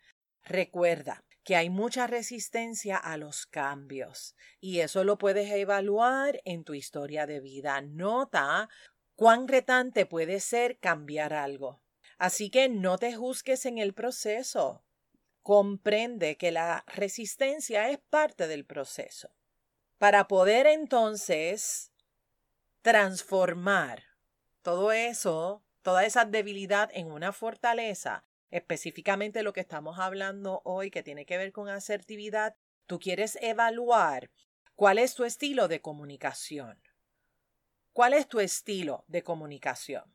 Recuerda 0.45 1.25
que 1.51 1.57
hay 1.57 1.69
mucha 1.69 2.07
resistencia 2.07 2.97
a 2.97 3.17
los 3.17 3.45
cambios 3.45 4.37
y 4.61 4.79
eso 4.79 5.03
lo 5.03 5.19
puedes 5.19 5.51
evaluar 5.51 6.41
en 6.45 6.63
tu 6.63 6.75
historia 6.75 7.27
de 7.27 7.41
vida. 7.41 7.81
Nota 7.81 8.69
cuán 9.17 9.49
retante 9.49 10.07
puede 10.07 10.39
ser 10.39 10.79
cambiar 10.79 11.33
algo. 11.35 11.83
Así 12.19 12.51
que 12.51 12.69
no 12.69 12.99
te 12.99 13.17
juzgues 13.17 13.67
en 13.67 13.79
el 13.79 13.95
proceso. 13.95 14.85
Comprende 15.43 16.37
que 16.37 16.53
la 16.53 16.85
resistencia 16.87 17.91
es 17.91 17.99
parte 17.99 18.47
del 18.47 18.65
proceso. 18.65 19.35
Para 19.99 20.29
poder 20.29 20.69
entonces 20.69 21.91
transformar 22.81 24.05
todo 24.63 24.93
eso, 24.93 25.65
toda 25.83 26.05
esa 26.05 26.25
debilidad 26.25 26.91
en 26.95 27.11
una 27.11 27.33
fortaleza, 27.33 28.25
específicamente 28.51 29.43
lo 29.43 29.53
que 29.53 29.61
estamos 29.61 29.99
hablando 29.99 30.63
hoy 30.65 30.91
que 30.91 31.03
tiene 31.03 31.27
que 31.27 31.39
ver 31.39 31.53
con 31.53 31.69
asertividad, 31.69 32.57
tú 32.87 32.99
quieres 32.99 33.39
evaluar 33.41 34.31
cuál 34.75 34.99
es 34.99 35.15
tu 35.15 35.25
estilo 35.25 35.69
de 35.69 35.81
comunicación. 35.81 36.81
¿Cuál 37.93 38.15
es 38.15 38.29
tu 38.29 38.41
estilo 38.41 39.05
de 39.09 39.23
comunicación? 39.23 40.15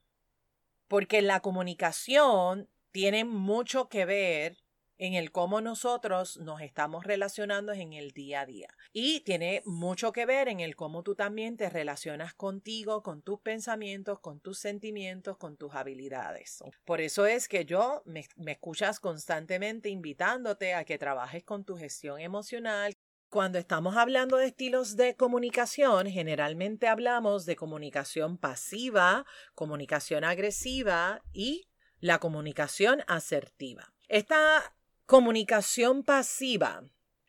Porque 0.88 1.22
la 1.22 1.42
comunicación 1.42 2.70
tiene 2.92 3.25
mucho 3.25 3.89
que 3.89 4.06
ver 4.06 4.65
en 4.98 5.14
el 5.14 5.32
cómo 5.32 5.62
nosotros 5.62 6.38
nos 6.38 6.62
estamos 6.62 7.06
relacionando 7.06 7.74
en 7.74 7.94
el 7.94 8.12
día 8.12 8.42
a 8.42 8.46
día. 8.46 8.70
Y 8.94 9.22
tiene 9.22 9.62
mucho 9.66 10.12
que 10.12 10.25
ver 10.25 10.48
en 10.48 10.60
el 10.60 10.75
cómo 10.75 11.04
tú 11.04 11.16
también 11.16 11.58
te 11.58 11.70
relacionas 11.70 12.34
contigo, 12.34 13.04
con 13.04 13.22
tus 13.22 13.40
pensamientos, 13.42 14.20
con 14.20 14.40
tus 14.40 14.60
sentimientos, 14.60 15.38
con 15.38 15.58
tus 15.58 15.74
habilidades. 15.74 16.64
Por 16.86 17.02
eso 17.02 17.25
es 17.25 17.48
que 17.48 17.66
yo 17.66 18.02
me, 18.06 18.25
me 18.36 18.54
escuchas 18.54 19.00
constantemente 19.00 19.90
invitándote 19.90 20.74
a 20.74 20.86
que 20.86 20.98
trabajes 20.98 21.44
con 21.44 21.66
tu 21.66 21.75
gestión 21.75 22.20
emocional, 22.20 22.94
cuando 23.30 23.58
estamos 23.58 23.98
hablando 23.98 24.38
de 24.38 24.46
estilos 24.46 24.96
de 24.96 25.18
comunicación, 25.18 26.08
generalmente 26.08 26.88
hablamos 26.88 27.46
de 27.46 27.58
comunicación 27.58 28.38
pasiva, 28.38 29.25
comunicación 29.56 30.24
agresiva 30.24 31.22
y 31.34 31.68
la 32.00 32.20
comunicación 32.20 33.04
asertiva. 33.08 33.94
Esta 34.08 34.74
comunicación 35.06 36.04
pasiva 36.04 36.84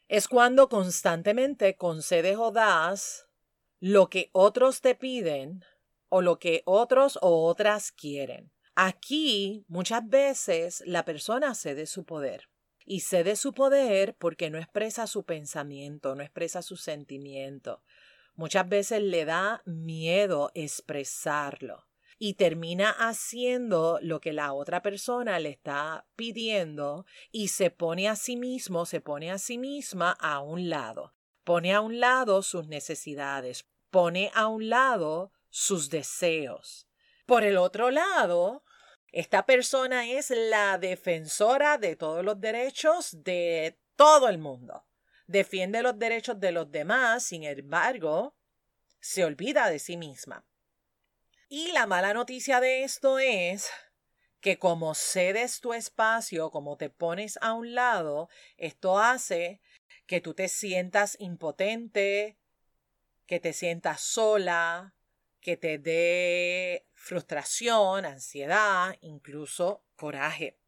es 0.09 0.29
cuando 0.29 0.69
constantemente 0.69 1.77
concedes 1.77 2.37
o 2.39 2.51
das 2.51 3.27
lo 3.81 4.09
que 4.09 4.31
otros 4.33 4.81
te 4.81 4.95
piden 4.95 5.65
o 6.09 6.23
lo 6.23 6.39
que 6.39 6.63
otros 6.65 7.19
o 7.21 7.47
otras 7.47 7.93
quieren. 7.93 8.53
Aquí 8.75 9.65
muchas 9.69 10.07
veces 10.09 10.83
la 10.87 11.05
persona 11.05 11.55
cede 11.55 11.87
su 11.87 12.05
poder. 12.05 12.49
Y 12.89 13.01
cede 13.01 13.35
su 13.35 13.53
poder 13.53 14.15
porque 14.17 14.49
no 14.49 14.59
expresa 14.59 15.09
su 15.09 15.25
pensamiento, 15.25 16.15
no 16.15 16.23
expresa 16.23 16.63
su 16.63 16.77
sentimiento. 16.77 17.83
Muchas 18.37 18.69
veces 18.69 19.03
le 19.03 19.25
da 19.25 19.63
miedo 19.65 20.53
expresarlo 20.55 21.86
y 22.19 22.35
termina 22.35 22.91
haciendo 22.91 23.99
lo 24.01 24.21
que 24.21 24.33
la 24.33 24.53
otra 24.53 24.83
persona 24.83 25.39
le 25.39 25.51
está 25.51 26.07
pidiendo 26.17 27.05
y 27.31 27.49
se 27.49 27.71
pone 27.71 28.09
a 28.09 28.17
sí 28.17 28.37
mismo, 28.37 28.87
se 28.87 29.01
pone 29.01 29.31
a 29.31 29.39
sí 29.39 29.59
misma 29.59 30.13
a 30.13 30.41
un 30.41 30.71
lado. 30.71 31.15
Pone 31.45 31.75
a 31.75 31.81
un 31.81 32.01
lado 32.01 32.43
sus 32.43 32.67
necesidades, 32.67 33.67
pone 33.91 34.31
a 34.35 34.49
un 34.49 34.69
lado 34.69 35.33
sus 35.51 35.91
deseos. 35.91 36.89
Por 37.27 37.45
el 37.45 37.57
otro 37.57 37.91
lado, 37.91 38.65
esta 39.13 39.47
persona 39.47 40.11
es 40.11 40.31
la 40.31 40.79
defensora 40.79 41.79
de 41.79 41.97
todos 41.97 42.25
los 42.25 42.41
derechos 42.41 43.23
de 43.23 43.79
todo 43.95 44.29
el 44.29 44.39
mundo. 44.39 44.87
Defiende 45.27 45.83
los 45.83 45.99
derechos 45.99 46.39
de 46.39 46.53
los 46.53 46.71
demás, 46.71 47.25
sin 47.25 47.45
embargo, 47.45 48.37
se 49.01 49.25
olvida 49.25 49.69
de 49.71 49.79
sí 49.79 49.97
misma. 49.97 50.45
Y 51.49 51.71
la 51.71 51.87
mala 51.87 52.13
noticia 52.13 52.61
de 52.61 52.83
esto 52.83 53.21
es 53.21 53.71
que 54.41 54.59
como 54.59 54.95
cedes 54.95 55.61
tu 55.61 55.75
espacio, 55.75 56.51
como 56.51 56.77
te 56.77 56.91
pones 56.91 57.39
a 57.41 57.53
un 57.53 57.73
lado, 57.73 58.29
esto 58.57 58.99
hace 58.99 59.61
que 60.07 60.21
tú 60.21 60.35
te 60.35 60.49
sientas 60.49 61.17
impotente, 61.21 62.37
que 63.27 63.39
te 63.39 63.53
sientas 63.53 64.01
sola, 64.01 64.95
que 65.41 65.57
te 65.57 65.79
dé 65.79 66.85
frustración, 66.95 68.05
ansiedad, 68.05 68.97
incluso 69.01 69.85
coraje. 69.95 70.59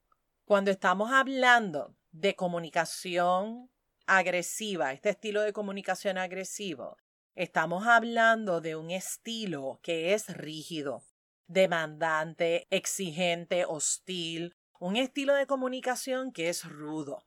Cuando 0.44 0.70
estamos 0.70 1.11
hablando 1.11 1.97
de 2.12 2.37
comunicación 2.37 3.68
agresiva, 4.06 4.92
este 4.92 5.11
estilo 5.11 5.42
de 5.42 5.52
comunicación 5.52 6.18
agresivo, 6.18 6.97
estamos 7.38 7.87
hablando 7.87 8.61
de 8.61 8.75
un 8.75 8.90
estilo 8.90 9.78
que 9.85 10.12
es 10.12 10.26
rígido, 10.37 11.04
demandante, 11.47 12.66
exigente, 12.71 13.64
hostil, 13.64 14.57
un 14.80 14.97
estilo 14.97 15.35
de 15.35 15.47
comunicación 15.47 16.33
que 16.33 16.49
es 16.49 16.64
rudo. 16.64 17.25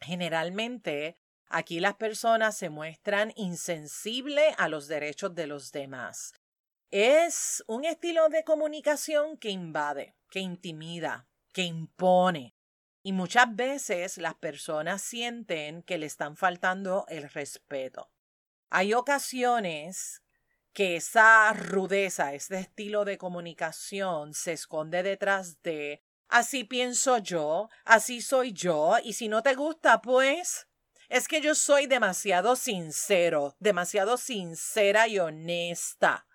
Generalmente, 0.00 1.18
aquí 1.46 1.78
las 1.78 1.96
personas 1.96 2.56
se 2.56 2.70
muestran 2.70 3.34
insensibles 3.36 4.54
a 4.56 4.70
los 4.70 4.88
derechos 4.88 5.34
de 5.34 5.46
los 5.46 5.72
demás. 5.72 6.32
Es 6.90 7.62
un 7.66 7.84
estilo 7.84 8.30
de 8.30 8.44
comunicación 8.44 9.36
que 9.36 9.50
invade, 9.50 10.16
que 10.30 10.40
intimida, 10.40 11.28
que 11.52 11.64
impone. 11.64 12.56
Y 13.02 13.12
muchas 13.12 13.54
veces 13.54 14.16
las 14.16 14.36
personas 14.36 15.02
sienten 15.02 15.82
que 15.82 15.98
le 15.98 16.06
están 16.06 16.34
faltando 16.34 17.04
el 17.08 17.28
respeto. 17.28 18.13
Hay 18.70 18.94
ocasiones 18.94 20.22
que 20.72 20.96
esa 20.96 21.52
rudeza, 21.52 22.34
este 22.34 22.58
estilo 22.58 23.04
de 23.04 23.18
comunicación 23.18 24.34
se 24.34 24.52
esconde 24.52 25.02
detrás 25.02 25.62
de 25.62 26.02
así 26.28 26.64
pienso 26.64 27.18
yo, 27.18 27.68
así 27.84 28.20
soy 28.20 28.52
yo, 28.52 28.96
y 29.02 29.12
si 29.12 29.28
no 29.28 29.42
te 29.42 29.54
gusta, 29.54 30.00
pues 30.02 30.66
es 31.08 31.28
que 31.28 31.40
yo 31.40 31.54
soy 31.54 31.86
demasiado 31.86 32.56
sincero, 32.56 33.54
demasiado 33.60 34.16
sincera 34.16 35.06
y 35.06 35.18
honesta 35.18 36.26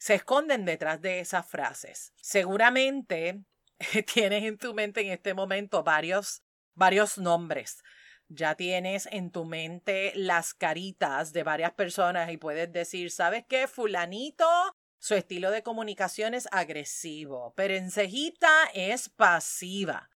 se 0.00 0.14
esconden 0.14 0.64
detrás 0.64 1.02
de 1.02 1.20
esas 1.20 1.46
frases. 1.46 2.14
Seguramente 2.16 3.44
tienes 4.12 4.44
en 4.44 4.56
tu 4.56 4.72
mente 4.72 5.02
en 5.02 5.12
este 5.12 5.34
momento 5.34 5.84
varios, 5.84 6.42
varios 6.74 7.18
nombres. 7.18 7.84
Ya 8.32 8.54
tienes 8.54 9.08
en 9.10 9.32
tu 9.32 9.44
mente 9.44 10.12
las 10.14 10.54
caritas 10.54 11.32
de 11.32 11.42
varias 11.42 11.72
personas 11.72 12.30
y 12.30 12.36
puedes 12.36 12.72
decir, 12.72 13.10
¿sabes 13.10 13.44
qué? 13.48 13.66
Fulanito, 13.66 14.46
su 14.98 15.16
estilo 15.16 15.50
de 15.50 15.64
comunicación 15.64 16.34
es 16.34 16.46
agresivo. 16.52 17.52
Perencejita 17.56 18.70
es 18.72 19.08
pasiva. 19.08 20.10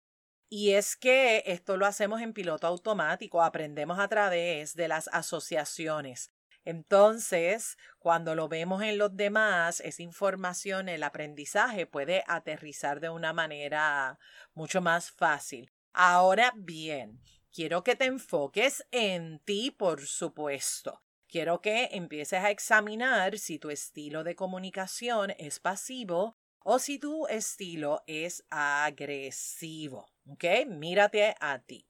Y 0.49 0.75
es 0.75 0.95
que 0.95 1.43
esto 1.47 1.77
lo 1.77 1.87
hacemos 1.87 2.21
en 2.21 2.33
piloto 2.33 2.69
automático, 2.69 3.43
aprendemos 3.43 3.99
a 3.99 4.07
través 4.07 4.77
de 4.77 4.87
las 4.87 5.09
asociaciones. 5.09 6.31
Entonces, 6.65 7.77
cuando 7.99 8.37
lo 8.37 8.47
vemos 8.49 8.85
en 8.85 8.97
los 8.97 9.17
demás, 9.17 9.81
esa 9.81 10.05
información, 10.05 10.88
el 10.88 11.03
aprendizaje 11.03 11.87
puede 11.87 12.23
aterrizar 12.29 13.01
de 13.01 13.09
una 13.11 13.33
manera 13.33 14.21
mucho 14.55 14.81
más 14.81 15.11
fácil. 15.11 15.73
Ahora 15.93 16.53
bien, 16.57 17.21
quiero 17.55 17.85
que 17.85 17.97
te 17.97 18.07
enfoques 18.07 18.85
en 18.90 19.38
ti, 19.38 19.71
por 19.71 20.07
supuesto. 20.07 21.03
Quiero 21.29 21.61
que 21.61 21.88
empieces 21.93 22.40
a 22.40 22.51
examinar 22.51 23.38
si 23.38 23.59
tu 23.59 23.71
estilo 23.71 24.25
de 24.25 24.35
comunicación 24.35 25.33
es 25.38 25.61
pasivo 25.61 26.37
o 26.61 26.79
si 26.79 26.99
tu 26.99 27.27
estilo 27.29 28.03
es 28.07 28.45
agresivo. 28.51 30.12
¿Ok? 30.27 30.45
Mírate 30.67 31.35
a 31.40 31.61
ti. 31.61 31.87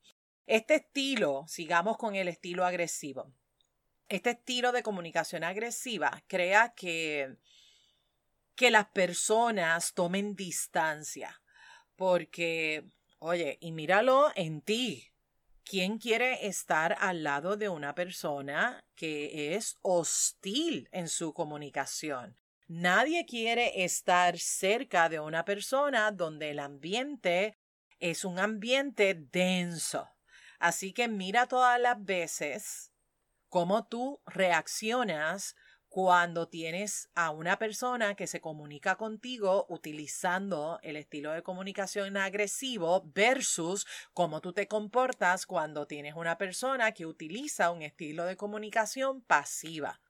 Este 0.46 0.76
estilo, 0.76 1.44
sigamos 1.48 1.96
con 1.96 2.14
el 2.14 2.28
estilo 2.28 2.64
agresivo 2.64 3.32
este 4.08 4.30
estilo 4.30 4.72
de 4.72 4.82
comunicación 4.82 5.44
agresiva 5.44 6.22
crea 6.26 6.74
que, 6.74 7.36
que 8.54 8.70
las 8.70 8.86
personas 8.86 9.94
tomen 9.94 10.36
distancia. 10.36 11.42
Porque, 11.96 12.84
oye, 13.18 13.58
y 13.60 13.72
míralo 13.72 14.30
en 14.34 14.60
ti. 14.60 15.13
¿Quién 15.66 15.96
quiere 15.98 16.46
estar 16.46 16.94
al 17.00 17.22
lado 17.22 17.56
de 17.56 17.70
una 17.70 17.94
persona 17.94 18.84
que 18.94 19.54
es 19.56 19.78
hostil 19.80 20.90
en 20.92 21.08
su 21.08 21.32
comunicación? 21.32 22.36
Nadie 22.68 23.24
quiere 23.24 23.82
estar 23.82 24.38
cerca 24.38 25.08
de 25.08 25.20
una 25.20 25.46
persona 25.46 26.12
donde 26.12 26.50
el 26.50 26.58
ambiente 26.58 27.56
es 27.98 28.26
un 28.26 28.38
ambiente 28.38 29.14
denso. 29.14 30.10
Así 30.58 30.92
que 30.92 31.08
mira 31.08 31.46
todas 31.46 31.80
las 31.80 32.04
veces 32.04 32.92
cómo 33.48 33.86
tú 33.86 34.20
reaccionas 34.26 35.56
cuando 35.94 36.48
tienes 36.48 37.08
a 37.14 37.30
una 37.30 37.56
persona 37.56 38.16
que 38.16 38.26
se 38.26 38.40
comunica 38.40 38.96
contigo 38.96 39.64
utilizando 39.68 40.80
el 40.82 40.96
estilo 40.96 41.30
de 41.30 41.44
comunicación 41.44 42.16
agresivo 42.16 43.04
versus 43.14 43.86
cómo 44.12 44.40
tú 44.40 44.52
te 44.52 44.66
comportas 44.66 45.46
cuando 45.46 45.86
tienes 45.86 46.16
una 46.16 46.36
persona 46.36 46.90
que 46.90 47.06
utiliza 47.06 47.70
un 47.70 47.82
estilo 47.82 48.24
de 48.24 48.36
comunicación 48.36 49.20
pasiva. 49.20 50.00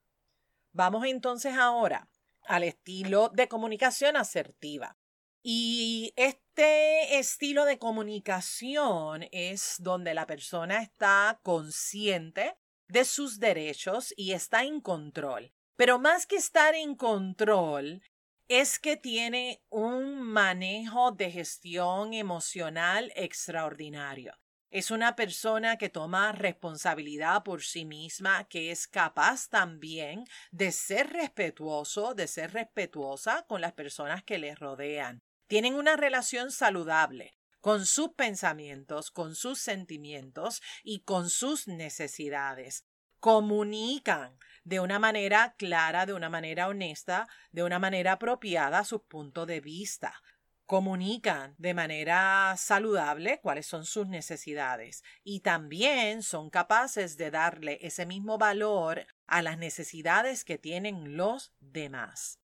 Vamos 0.73 1.05
entonces 1.05 1.55
ahora 1.55 2.09
al 2.47 2.63
estilo 2.63 3.29
de 3.35 3.47
comunicación 3.49 4.17
asertiva. 4.17 4.97
Y 5.43 6.15
este 6.17 7.19
estilo 7.19 7.67
de 7.67 7.79
comunicación 7.79 9.27
es 9.33 9.75
donde 9.81 10.15
la 10.15 10.27
persona 10.27 10.81
está 10.81 11.41
consciente 11.43 12.57
de 12.89 13.05
sus 13.05 13.39
derechos 13.39 14.15
y 14.17 14.33
está 14.33 14.65
en 14.65 14.81
control. 14.81 15.53
Pero 15.77 15.99
más 15.99 16.27
que 16.27 16.37
estar 16.37 16.75
en 16.75 16.95
control, 16.95 18.03
es 18.49 18.79
que 18.79 18.97
tiene 18.97 19.63
un 19.71 20.21
manejo 20.21 21.13
de 21.13 21.31
gestión 21.31 22.13
emocional 22.13 23.11
extraordinario. 23.17 24.35
Es 24.71 24.91
una 24.91 25.15
persona 25.15 25.79
que 25.79 25.89
toma 25.89 26.33
responsabilidad 26.33 27.45
por 27.45 27.63
sí 27.63 27.85
misma, 27.85 28.45
que 28.49 28.71
es 28.71 28.89
capaz 28.89 29.49
también 29.49 30.25
de 30.51 30.73
ser 30.73 31.11
respetuoso, 31.11 32.15
de 32.15 32.27
ser 32.27 32.53
respetuosa 32.53 33.45
con 33.47 33.61
las 33.61 33.73
personas 33.73 34.25
que 34.25 34.39
le 34.39 34.55
rodean. 34.55 35.23
Tienen 35.47 35.75
una 35.75 35.97
relación 35.97 36.51
saludable 36.51 37.39
con 37.61 37.87
sus 37.87 38.11
pensamientos, 38.11 39.11
con 39.11 39.35
sus 39.35 39.59
sentimientos 39.59 40.61
y 40.83 41.01
con 41.01 41.31
sus 41.31 41.67
necesidades. 41.67 42.85
Comunican 43.21 44.39
de 44.65 44.81
una 44.81 44.99
manera 44.99 45.55
clara, 45.57 46.07
de 46.07 46.15
una 46.15 46.29
manera 46.29 46.69
honesta, 46.69 47.29
de 47.53 47.63
una 47.63 47.79
manera 47.79 48.13
apropiada 48.13 48.85
su 48.85 49.05
punto 49.05 49.47
de 49.47 49.61
vista. 49.61 50.23
Comunican 50.67 51.55
de 51.59 51.75
manera 51.75 52.55
saludable 52.57 53.39
cuáles 53.43 53.67
son 53.67 53.85
sus 53.85 54.09
necesidades 54.09 55.05
y 55.23 55.41
también 55.41 56.23
son 56.23 56.49
capaces 56.49 57.19
de 57.19 57.31
darle 57.31 57.79
ese 57.83 58.07
mismo 58.07 58.39
valor 58.39 59.07
a 59.27 59.43
las 59.43 59.59
necesidades 59.59 60.43
que 60.45 60.57
tienen 60.57 61.19
los 61.19 61.53
demás. 61.61 62.41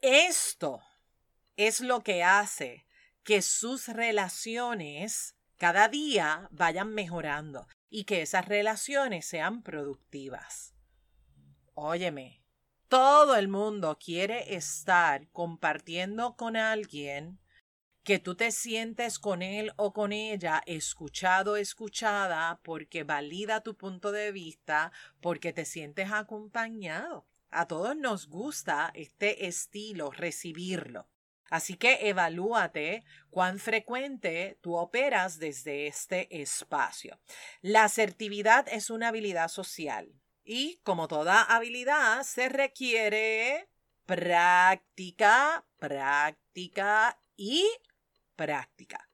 Esto 0.00 0.80
es 1.56 1.80
lo 1.80 2.02
que 2.02 2.22
hace 2.22 2.86
que 3.24 3.42
sus 3.42 3.88
relaciones 3.88 5.34
cada 5.56 5.88
día 5.88 6.48
vayan 6.50 6.92
mejorando 6.92 7.68
y 7.88 8.04
que 8.04 8.22
esas 8.22 8.46
relaciones 8.46 9.26
sean 9.26 9.62
productivas. 9.62 10.71
Óyeme, 11.74 12.42
todo 12.88 13.34
el 13.34 13.48
mundo 13.48 13.98
quiere 13.98 14.54
estar 14.56 15.26
compartiendo 15.30 16.36
con 16.36 16.56
alguien 16.56 17.38
que 18.02 18.18
tú 18.18 18.34
te 18.34 18.50
sientes 18.52 19.18
con 19.18 19.40
él 19.40 19.72
o 19.76 19.94
con 19.94 20.12
ella 20.12 20.62
escuchado, 20.66 21.56
escuchada, 21.56 22.60
porque 22.62 23.04
valida 23.04 23.62
tu 23.62 23.74
punto 23.74 24.12
de 24.12 24.32
vista, 24.32 24.92
porque 25.22 25.54
te 25.54 25.64
sientes 25.64 26.12
acompañado. 26.12 27.26
A 27.50 27.66
todos 27.66 27.96
nos 27.96 28.28
gusta 28.28 28.90
este 28.94 29.46
estilo, 29.46 30.10
recibirlo. 30.10 31.08
Así 31.48 31.76
que 31.76 32.08
evalúate 32.08 33.02
cuán 33.30 33.58
frecuente 33.58 34.58
tú 34.60 34.76
operas 34.76 35.38
desde 35.38 35.86
este 35.86 36.42
espacio. 36.42 37.18
La 37.62 37.84
asertividad 37.84 38.66
es 38.68 38.90
una 38.90 39.08
habilidad 39.08 39.48
social 39.48 40.21
y 40.44 40.80
como 40.82 41.08
toda 41.08 41.42
habilidad 41.42 42.22
se 42.22 42.48
requiere 42.48 43.68
práctica, 44.06 45.64
práctica 45.78 47.18
y 47.36 47.68
práctica. 48.36 49.08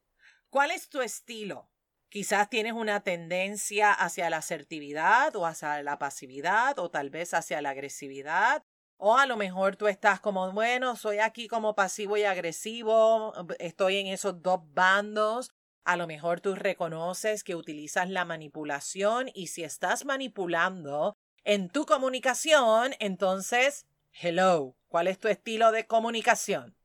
¿Cuál 0.50 0.70
es 0.70 0.88
tu 0.88 1.00
estilo? 1.00 1.70
Quizás 2.08 2.48
tienes 2.48 2.72
una 2.72 3.02
tendencia 3.02 3.92
hacia 3.92 4.30
la 4.30 4.38
asertividad 4.38 5.36
o 5.36 5.44
hacia 5.44 5.82
la 5.82 5.98
pasividad 5.98 6.78
o 6.78 6.90
tal 6.90 7.10
vez 7.10 7.34
hacia 7.34 7.60
la 7.60 7.70
agresividad. 7.70 8.64
O 8.96 9.16
a 9.16 9.26
lo 9.26 9.36
mejor 9.36 9.76
tú 9.76 9.86
estás 9.88 10.18
como, 10.18 10.50
bueno, 10.52 10.96
soy 10.96 11.18
aquí 11.18 11.46
como 11.48 11.74
pasivo 11.74 12.16
y 12.16 12.24
agresivo, 12.24 13.32
estoy 13.58 13.98
en 13.98 14.06
esos 14.08 14.42
dos 14.42 14.60
bandos. 14.72 15.50
A 15.84 15.96
lo 15.96 16.06
mejor 16.06 16.40
tú 16.40 16.54
reconoces 16.54 17.44
que 17.44 17.54
utilizas 17.54 18.08
la 18.08 18.24
manipulación 18.24 19.30
y 19.34 19.48
si 19.48 19.62
estás 19.62 20.04
manipulando 20.04 21.16
en 21.48 21.70
tu 21.70 21.86
comunicación, 21.86 22.94
entonces, 23.00 23.86
hello, 24.12 24.76
¿cuál 24.88 25.08
es 25.08 25.18
tu 25.18 25.28
estilo 25.28 25.72
de 25.72 25.86
comunicación? 25.86 26.76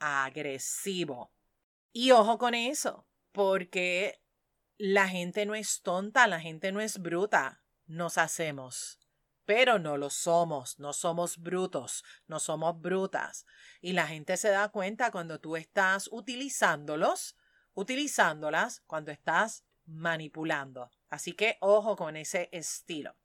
agresivo. 0.00 1.30
Y 1.92 2.10
ojo 2.10 2.38
con 2.38 2.54
eso, 2.54 3.06
porque 3.32 4.22
la 4.78 5.06
gente 5.08 5.46
no 5.46 5.54
es 5.54 5.82
tonta, 5.82 6.26
la 6.26 6.40
gente 6.40 6.72
no 6.72 6.80
es 6.80 6.98
bruta, 6.98 7.62
nos 7.86 8.18
hacemos. 8.18 8.98
Pero 9.44 9.78
no 9.78 9.96
lo 9.96 10.10
somos, 10.10 10.78
no 10.78 10.92
somos 10.92 11.36
brutos, 11.36 12.04
no 12.26 12.40
somos 12.40 12.80
brutas. 12.80 13.44
Y 13.82 13.92
la 13.92 14.06
gente 14.06 14.36
se 14.36 14.48
da 14.48 14.70
cuenta 14.70 15.10
cuando 15.10 15.40
tú 15.40 15.56
estás 15.56 16.08
utilizándolos, 16.10 17.36
utilizándolas 17.74 18.80
cuando 18.86 19.10
estás 19.10 19.64
manipulando. 19.90 20.90
Así 21.08 21.32
que 21.32 21.58
ojo 21.60 21.96
con 21.96 22.16
ese 22.16 22.48
estilo. 22.52 23.16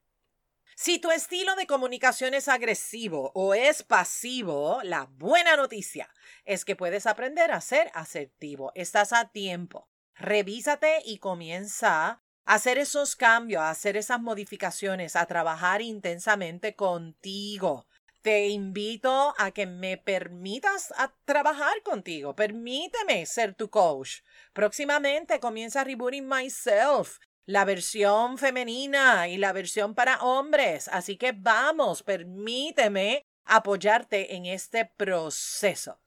Si 0.78 1.00
tu 1.00 1.10
estilo 1.10 1.56
de 1.56 1.68
comunicación 1.68 2.34
es 2.34 2.50
agresivo 2.50 3.32
o 3.34 3.54
es 3.54 3.82
pasivo, 3.82 4.82
la 4.84 5.06
buena 5.06 5.56
noticia 5.56 6.10
es 6.44 6.66
que 6.66 6.76
puedes 6.76 7.06
aprender 7.06 7.54
a 7.54 7.62
ser 7.62 7.90
asertivo. 7.94 8.74
Estás 8.76 9.14
a 9.14 9.30
tiempo. 9.30 9.88
Revísate 10.16 11.02
y 11.06 11.20
comienza 11.20 12.08
a 12.08 12.22
hacer 12.44 12.78
esos 12.78 13.16
cambios, 13.16 13.62
a 13.62 13.70
hacer 13.70 13.96
esas 13.96 14.20
modificaciones, 14.20 15.16
a 15.16 15.26
trabajar 15.28 15.82
intensamente 15.82 16.76
contigo. 16.76 17.88
Te 18.26 18.48
invito 18.48 19.36
a 19.38 19.52
que 19.52 19.68
me 19.68 19.98
permitas 19.98 20.92
a 20.98 21.14
trabajar 21.26 21.84
contigo. 21.84 22.36
Permíteme 22.36 23.24
ser 23.28 23.54
tu 23.54 23.70
coach. 23.70 24.22
Próximamente 24.52 25.40
comienza 25.40 25.84
Rebooting 25.84 26.28
Myself 26.28 27.20
la 27.46 27.66
versión 27.66 28.40
femenina 28.40 29.28
y 29.28 29.38
la 29.38 29.54
versión 29.54 29.94
para 29.94 30.24
hombres. 30.24 30.88
Así 30.88 31.18
que 31.18 31.34
vamos, 31.34 32.02
permíteme 32.02 33.22
apoyarte 33.44 34.34
en 34.34 34.48
este 34.48 34.86
proceso. 34.98 36.02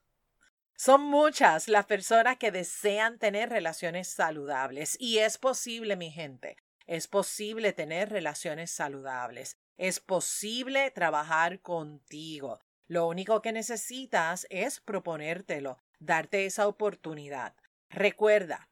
Son 0.76 1.00
muchas 1.00 1.68
las 1.68 1.87
personas 1.87 2.37
que 2.37 2.50
desean 2.50 3.20
tener 3.20 3.48
relaciones 3.48 4.09
saludables 4.09 4.96
y 4.98 5.18
es 5.18 5.38
posible, 5.38 5.94
mi 5.94 6.11
gente, 6.11 6.57
es 6.88 7.07
posible 7.07 7.72
tener 7.72 8.11
relaciones 8.11 8.72
saludables, 8.72 9.57
es 9.79 10.01
posible 10.01 10.91
trabajar 10.91 11.61
contigo. 11.62 12.61
Lo 12.87 13.07
único 13.07 13.41
que 13.41 13.53
necesitas 13.53 14.47
es 14.51 14.81
proponértelo, 14.81 15.79
darte 15.99 16.47
esa 16.47 16.67
oportunidad. 16.67 17.55
Recuerda 17.88 18.69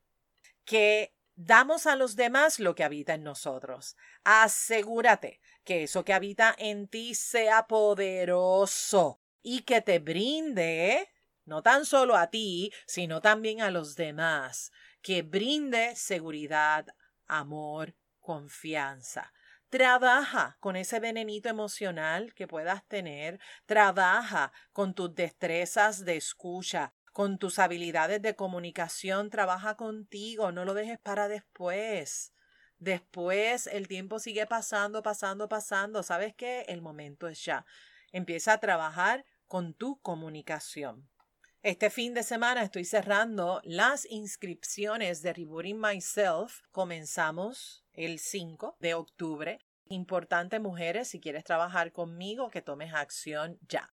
que 0.64 1.14
damos 1.36 1.86
a 1.86 1.96
los 1.96 2.16
demás 2.16 2.58
lo 2.58 2.74
que 2.74 2.84
habita 2.84 3.14
en 3.14 3.22
nosotros. 3.22 3.96
Asegúrate 4.24 5.40
que 5.64 5.84
eso 5.84 6.04
que 6.04 6.12
habita 6.12 6.54
en 6.58 6.88
ti 6.88 7.14
sea 7.14 7.66
poderoso 7.66 9.20
y 9.42 9.60
que 9.62 9.80
te 9.80 10.00
brinde, 10.00 11.08
no 11.44 11.62
tan 11.62 11.84
solo 11.84 12.16
a 12.16 12.30
ti, 12.30 12.72
sino 12.86 13.20
también 13.20 13.60
a 13.60 13.70
los 13.70 13.94
demás, 13.94 14.72
que 15.02 15.22
brinde 15.22 15.94
seguridad, 15.94 16.86
amor, 17.26 17.94
confianza. 18.18 19.32
Trabaja 19.68 20.56
con 20.60 20.76
ese 20.76 21.00
venenito 21.00 21.48
emocional 21.48 22.34
que 22.34 22.46
puedas 22.46 22.86
tener, 22.86 23.40
trabaja 23.66 24.52
con 24.72 24.94
tus 24.94 25.14
destrezas 25.14 26.04
de 26.04 26.16
escucha, 26.16 26.94
con 27.12 27.38
tus 27.38 27.58
habilidades 27.58 28.22
de 28.22 28.36
comunicación, 28.36 29.30
trabaja 29.30 29.76
contigo, 29.76 30.52
no 30.52 30.64
lo 30.64 30.74
dejes 30.74 30.98
para 31.00 31.28
después. 31.28 32.32
Después 32.78 33.66
el 33.66 33.88
tiempo 33.88 34.18
sigue 34.18 34.46
pasando, 34.46 35.02
pasando, 35.02 35.48
pasando. 35.48 36.02
¿Sabes 36.02 36.34
qué? 36.34 36.66
El 36.68 36.82
momento 36.82 37.26
es 37.26 37.44
ya. 37.44 37.64
Empieza 38.12 38.52
a 38.52 38.60
trabajar 38.60 39.24
con 39.46 39.74
tu 39.74 40.00
comunicación. 40.00 41.08
Este 41.62 41.90
fin 41.90 42.14
de 42.14 42.22
semana 42.22 42.62
estoy 42.62 42.84
cerrando 42.84 43.60
las 43.64 44.04
inscripciones 44.10 45.22
de 45.22 45.32
Rebooting 45.32 45.80
Myself. 45.80 46.60
Comenzamos 46.70 47.85
el 47.96 48.18
5 48.18 48.76
de 48.80 48.94
octubre. 48.94 49.58
Importante, 49.88 50.58
mujeres, 50.58 51.08
si 51.08 51.20
quieres 51.20 51.44
trabajar 51.44 51.92
conmigo, 51.92 52.50
que 52.50 52.62
tomes 52.62 52.92
acción 52.94 53.58
ya. 53.68 53.94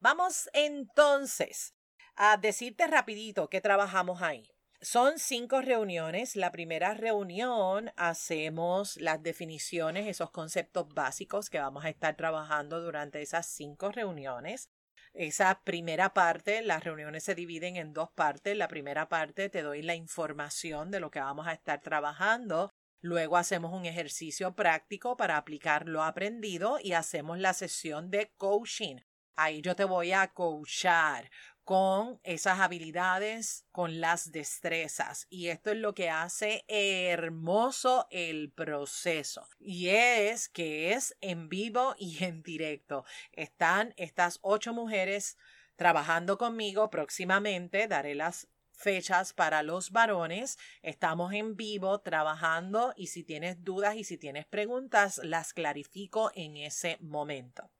Vamos 0.00 0.48
entonces 0.52 1.74
a 2.14 2.36
decirte 2.36 2.86
rapidito 2.86 3.48
que 3.48 3.60
trabajamos 3.60 4.22
ahí. 4.22 4.48
Son 4.80 5.18
cinco 5.18 5.60
reuniones. 5.60 6.36
La 6.36 6.52
primera 6.52 6.94
reunión 6.94 7.90
hacemos 7.96 8.96
las 8.98 9.20
definiciones, 9.22 10.06
esos 10.06 10.30
conceptos 10.30 10.88
básicos 10.94 11.50
que 11.50 11.58
vamos 11.58 11.84
a 11.84 11.88
estar 11.88 12.16
trabajando 12.16 12.80
durante 12.80 13.20
esas 13.20 13.46
cinco 13.46 13.90
reuniones. 13.90 14.70
Esa 15.14 15.62
primera 15.64 16.14
parte, 16.14 16.62
las 16.62 16.84
reuniones 16.84 17.24
se 17.24 17.34
dividen 17.34 17.74
en 17.74 17.92
dos 17.92 18.12
partes. 18.12 18.56
La 18.56 18.68
primera 18.68 19.08
parte 19.08 19.48
te 19.48 19.62
doy 19.62 19.82
la 19.82 19.96
información 19.96 20.92
de 20.92 21.00
lo 21.00 21.10
que 21.10 21.18
vamos 21.18 21.48
a 21.48 21.54
estar 21.54 21.80
trabajando. 21.80 22.70
Luego 23.00 23.36
hacemos 23.36 23.72
un 23.72 23.86
ejercicio 23.86 24.54
práctico 24.54 25.16
para 25.16 25.36
aplicar 25.36 25.86
lo 25.88 26.02
aprendido 26.02 26.78
y 26.82 26.92
hacemos 26.92 27.38
la 27.38 27.54
sesión 27.54 28.10
de 28.10 28.32
coaching. 28.36 28.96
Ahí 29.36 29.60
yo 29.60 29.76
te 29.76 29.84
voy 29.84 30.12
a 30.12 30.26
coachar 30.34 31.30
con 31.68 32.18
esas 32.24 32.60
habilidades, 32.60 33.66
con 33.72 34.00
las 34.00 34.32
destrezas. 34.32 35.26
Y 35.28 35.48
esto 35.48 35.70
es 35.70 35.76
lo 35.76 35.94
que 35.94 36.08
hace 36.08 36.64
hermoso 36.66 38.08
el 38.10 38.50
proceso. 38.50 39.46
Y 39.60 39.90
es 39.90 40.48
que 40.48 40.94
es 40.94 41.14
en 41.20 41.50
vivo 41.50 41.94
y 41.98 42.24
en 42.24 42.42
directo. 42.42 43.04
Están 43.32 43.92
estas 43.98 44.38
ocho 44.40 44.72
mujeres 44.72 45.36
trabajando 45.76 46.38
conmigo 46.38 46.88
próximamente. 46.88 47.86
Daré 47.86 48.14
las 48.14 48.48
fechas 48.78 49.32
para 49.32 49.62
los 49.62 49.90
varones. 49.90 50.56
Estamos 50.82 51.32
en 51.32 51.56
vivo 51.56 52.00
trabajando 52.00 52.94
y 52.96 53.08
si 53.08 53.24
tienes 53.24 53.64
dudas 53.64 53.96
y 53.96 54.04
si 54.04 54.16
tienes 54.16 54.46
preguntas, 54.46 55.20
las 55.22 55.52
clarifico 55.52 56.30
en 56.34 56.56
ese 56.56 56.96
momento. 57.00 57.70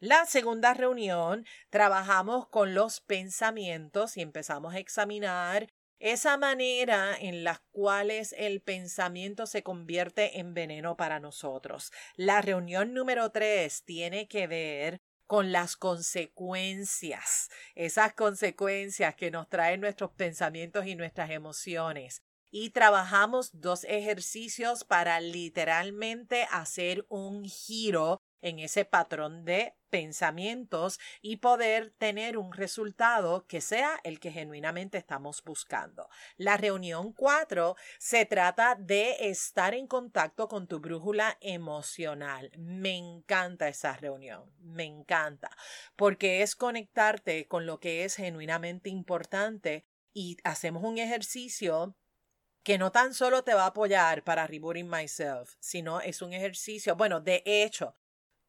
La 0.00 0.26
segunda 0.26 0.74
reunión 0.74 1.46
trabajamos 1.70 2.48
con 2.48 2.74
los 2.74 3.00
pensamientos 3.00 4.16
y 4.16 4.20
empezamos 4.20 4.74
a 4.74 4.80
examinar 4.80 5.68
esa 6.00 6.36
manera 6.36 7.16
en 7.16 7.44
la 7.44 7.62
cual 7.70 8.10
el 8.10 8.60
pensamiento 8.60 9.46
se 9.46 9.62
convierte 9.62 10.40
en 10.40 10.54
veneno 10.54 10.96
para 10.96 11.20
nosotros. 11.20 11.92
La 12.16 12.42
reunión 12.42 12.92
número 12.92 13.30
tres 13.30 13.84
tiene 13.84 14.26
que 14.26 14.48
ver 14.48 15.00
con 15.32 15.50
las 15.50 15.78
consecuencias, 15.78 17.48
esas 17.74 18.12
consecuencias 18.12 19.14
que 19.14 19.30
nos 19.30 19.48
traen 19.48 19.80
nuestros 19.80 20.10
pensamientos 20.10 20.86
y 20.86 20.94
nuestras 20.94 21.30
emociones. 21.30 22.20
Y 22.50 22.68
trabajamos 22.68 23.48
dos 23.58 23.84
ejercicios 23.84 24.84
para 24.84 25.20
literalmente 25.20 26.46
hacer 26.50 27.06
un 27.08 27.46
giro 27.46 28.20
en 28.42 28.58
ese 28.58 28.84
patrón 28.84 29.44
de 29.44 29.74
pensamientos 29.88 30.98
y 31.20 31.36
poder 31.36 31.90
tener 31.98 32.38
un 32.38 32.52
resultado 32.52 33.46
que 33.46 33.60
sea 33.60 34.00
el 34.04 34.20
que 34.20 34.32
genuinamente 34.32 34.98
estamos 34.98 35.42
buscando. 35.44 36.08
La 36.36 36.56
reunión 36.56 37.12
4 37.12 37.76
se 37.98 38.24
trata 38.24 38.74
de 38.74 39.28
estar 39.28 39.74
en 39.74 39.86
contacto 39.86 40.48
con 40.48 40.66
tu 40.66 40.80
brújula 40.80 41.36
emocional. 41.40 42.50
Me 42.58 42.96
encanta 42.96 43.68
esa 43.68 43.96
reunión, 43.96 44.50
me 44.60 44.84
encanta, 44.84 45.50
porque 45.96 46.42
es 46.42 46.56
conectarte 46.56 47.46
con 47.46 47.66
lo 47.66 47.80
que 47.80 48.04
es 48.04 48.16
genuinamente 48.16 48.90
importante 48.90 49.86
y 50.14 50.36
hacemos 50.44 50.84
un 50.84 50.98
ejercicio 50.98 51.96
que 52.62 52.78
no 52.78 52.92
tan 52.92 53.12
solo 53.12 53.42
te 53.42 53.54
va 53.54 53.64
a 53.64 53.68
apoyar 53.68 54.22
para 54.24 54.46
rebooting 54.46 54.88
myself, 54.88 55.56
sino 55.58 56.00
es 56.00 56.22
un 56.22 56.32
ejercicio, 56.32 56.96
bueno, 56.96 57.20
de 57.20 57.42
hecho, 57.44 57.96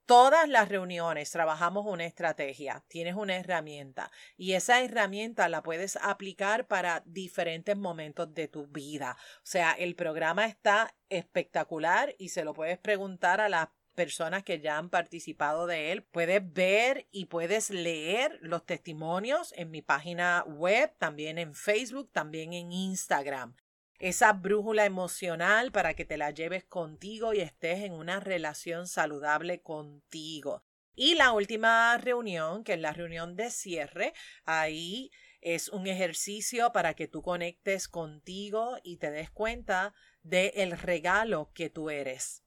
todas 0.06 0.48
las 0.50 0.70
reuniones 0.70 1.32
trabajamos 1.32 1.86
una 1.86 2.06
estrategia, 2.06 2.84
tienes 2.88 3.16
una 3.16 3.36
herramienta 3.38 4.12
y 4.38 4.54
esa 4.54 4.82
herramienta 4.82 5.50
la 5.50 5.64
puedes 5.64 5.98
aplicar 5.98 6.68
para 6.68 7.04
diferentes 7.06 7.78
momentos 7.78 8.34
de 8.34 8.48
tu 8.48 8.68
vida. 8.68 9.18
O 9.38 9.46
sea, 9.46 9.72
el 9.72 9.96
programa 9.96 10.46
está 10.46 10.96
espectacular 11.10 12.16
y 12.18 12.30
se 12.30 12.44
lo 12.44 12.54
puedes 12.54 12.78
preguntar 12.78 13.42
a 13.42 13.50
las 13.50 13.70
personas 13.96 14.44
que 14.44 14.60
ya 14.60 14.78
han 14.78 14.90
participado 14.90 15.68
de 15.68 15.92
él. 15.92 16.04
Puedes 16.04 16.42
ver 16.54 17.08
y 17.12 17.26
puedes 17.26 17.70
leer 17.70 18.40
los 18.42 18.66
testimonios 18.66 19.54
en 19.56 19.72
mi 19.72 19.82
página 19.82 20.44
web, 20.48 20.92
también 20.98 21.38
en 21.38 21.54
Facebook, 21.54 22.10
también 22.12 22.54
en 22.54 22.72
Instagram 22.72 23.56
esa 24.00 24.34
brújula 24.34 24.86
emocional 24.86 25.72
para 25.72 25.94
que 25.94 26.06
te 26.06 26.18
la 26.18 26.32
lleves 26.32 26.64
contigo 26.64 27.34
y 27.34 27.42
estés 27.42 27.84
en 27.84 27.94
una 27.94 28.20
relación 28.20 28.88
saludable 28.88 29.62
contigo. 29.62 30.64
Y 30.96 31.16
la 31.16 31.32
última 31.32 31.98
reunión, 31.98 32.64
que 32.64 32.74
es 32.74 32.80
la 32.80 32.94
reunión 32.94 33.36
de 33.36 33.50
cierre, 33.50 34.14
ahí 34.46 35.12
es 35.42 35.70
un 35.70 35.88
ejercicio 35.88 36.72
para 36.72 36.94
que 36.94 37.08
tú 37.08 37.22
conectes 37.22 37.88
contigo 37.88 38.78
y 38.84 38.98
te 38.98 39.12
des 39.12 39.30
cuenta 39.32 39.94
del 40.22 40.52
el 40.56 40.78
regalo 40.78 41.52
que 41.54 41.70
tú 41.70 41.90
eres. 41.90 42.44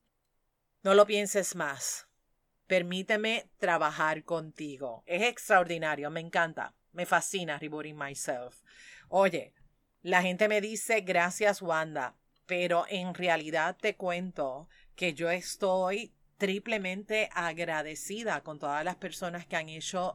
No 0.83 0.95
lo 0.95 1.07
pienses 1.07 1.57
más. 1.57 2.07
Permíteme 2.67 3.51
trabajar 3.59 4.25
contigo. 4.25 5.03
Es 5.07 5.23
extraordinario, 5.23 6.11
me 6.11 6.21
encanta, 6.21 6.75
me 6.93 7.07
fascina 7.07 7.59
Rebooting 7.59 7.97
Myself. 7.97 8.63
Oye, 9.09 9.53
la 10.07 10.23
gente 10.23 10.47
me 10.47 10.61
dice 10.61 11.01
gracias 11.01 11.61
Wanda, 11.61 12.15
pero 12.47 12.85
en 12.89 13.13
realidad 13.13 13.77
te 13.77 13.97
cuento 13.97 14.69
que 14.95 15.15
yo 15.15 15.31
estoy 15.31 16.15
triplemente 16.39 17.29
agradecida 17.35 18.41
con 18.45 18.61
todas 18.61 18.85
las 18.85 18.95
personas 18.95 19.47
que 19.47 19.57
han 19.57 19.69
hecho 19.69 20.15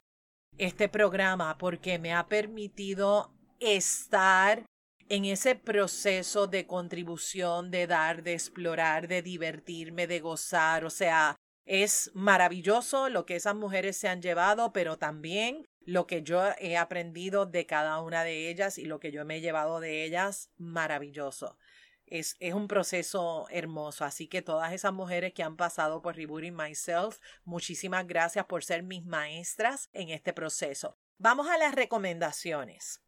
este 0.57 0.87
programa 0.87 1.57
porque 1.57 1.99
me 1.99 2.13
ha 2.13 2.29
permitido 2.29 3.33
estar 3.59 4.63
en 5.09 5.25
ese 5.25 5.55
proceso 5.55 6.47
de 6.47 6.65
contribución, 6.65 7.69
de 7.69 7.85
dar, 7.85 8.23
de 8.23 8.31
explorar, 8.31 9.09
de 9.09 9.21
divertirme, 9.21 10.07
de 10.07 10.21
gozar. 10.21 10.85
O 10.85 10.89
sea, 10.89 11.35
es 11.65 12.11
maravilloso 12.13 13.09
lo 13.09 13.25
que 13.25 13.35
esas 13.35 13.55
mujeres 13.55 13.97
se 13.97 14.07
han 14.07 14.21
llevado, 14.21 14.71
pero 14.71 14.97
también 14.97 15.65
lo 15.85 16.07
que 16.07 16.23
yo 16.23 16.43
he 16.59 16.77
aprendido 16.77 17.45
de 17.45 17.65
cada 17.65 17.99
una 18.01 18.23
de 18.23 18.49
ellas 18.49 18.77
y 18.77 18.85
lo 18.85 18.99
que 18.99 19.11
yo 19.11 19.25
me 19.25 19.37
he 19.37 19.41
llevado 19.41 19.79
de 19.79 20.03
ellas, 20.03 20.51
maravilloso. 20.57 21.57
Es, 22.05 22.35
es, 22.39 22.53
un 22.53 22.67
proceso 22.67 23.47
hermoso. 23.49 24.03
Así 24.03 24.27
que 24.27 24.41
todas 24.41 24.73
esas 24.73 24.93
mujeres 24.93 25.33
que 25.33 25.43
han 25.43 25.55
pasado 25.55 26.01
por 26.01 26.15
Rebooting 26.15 26.55
Myself, 26.55 27.19
muchísimas 27.45 28.05
gracias 28.05 28.45
por 28.45 28.63
ser 28.63 28.83
mis 28.83 29.05
maestras 29.05 29.89
en 29.93 30.09
este 30.09 30.33
proceso. 30.33 30.97
Vamos 31.17 31.47
a 31.47 31.57
las 31.57 31.73
recomendaciones. 31.73 33.01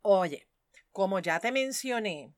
Oye, 0.00 0.48
como 0.92 1.18
ya 1.18 1.40
te 1.40 1.52
mencioné, 1.52 2.34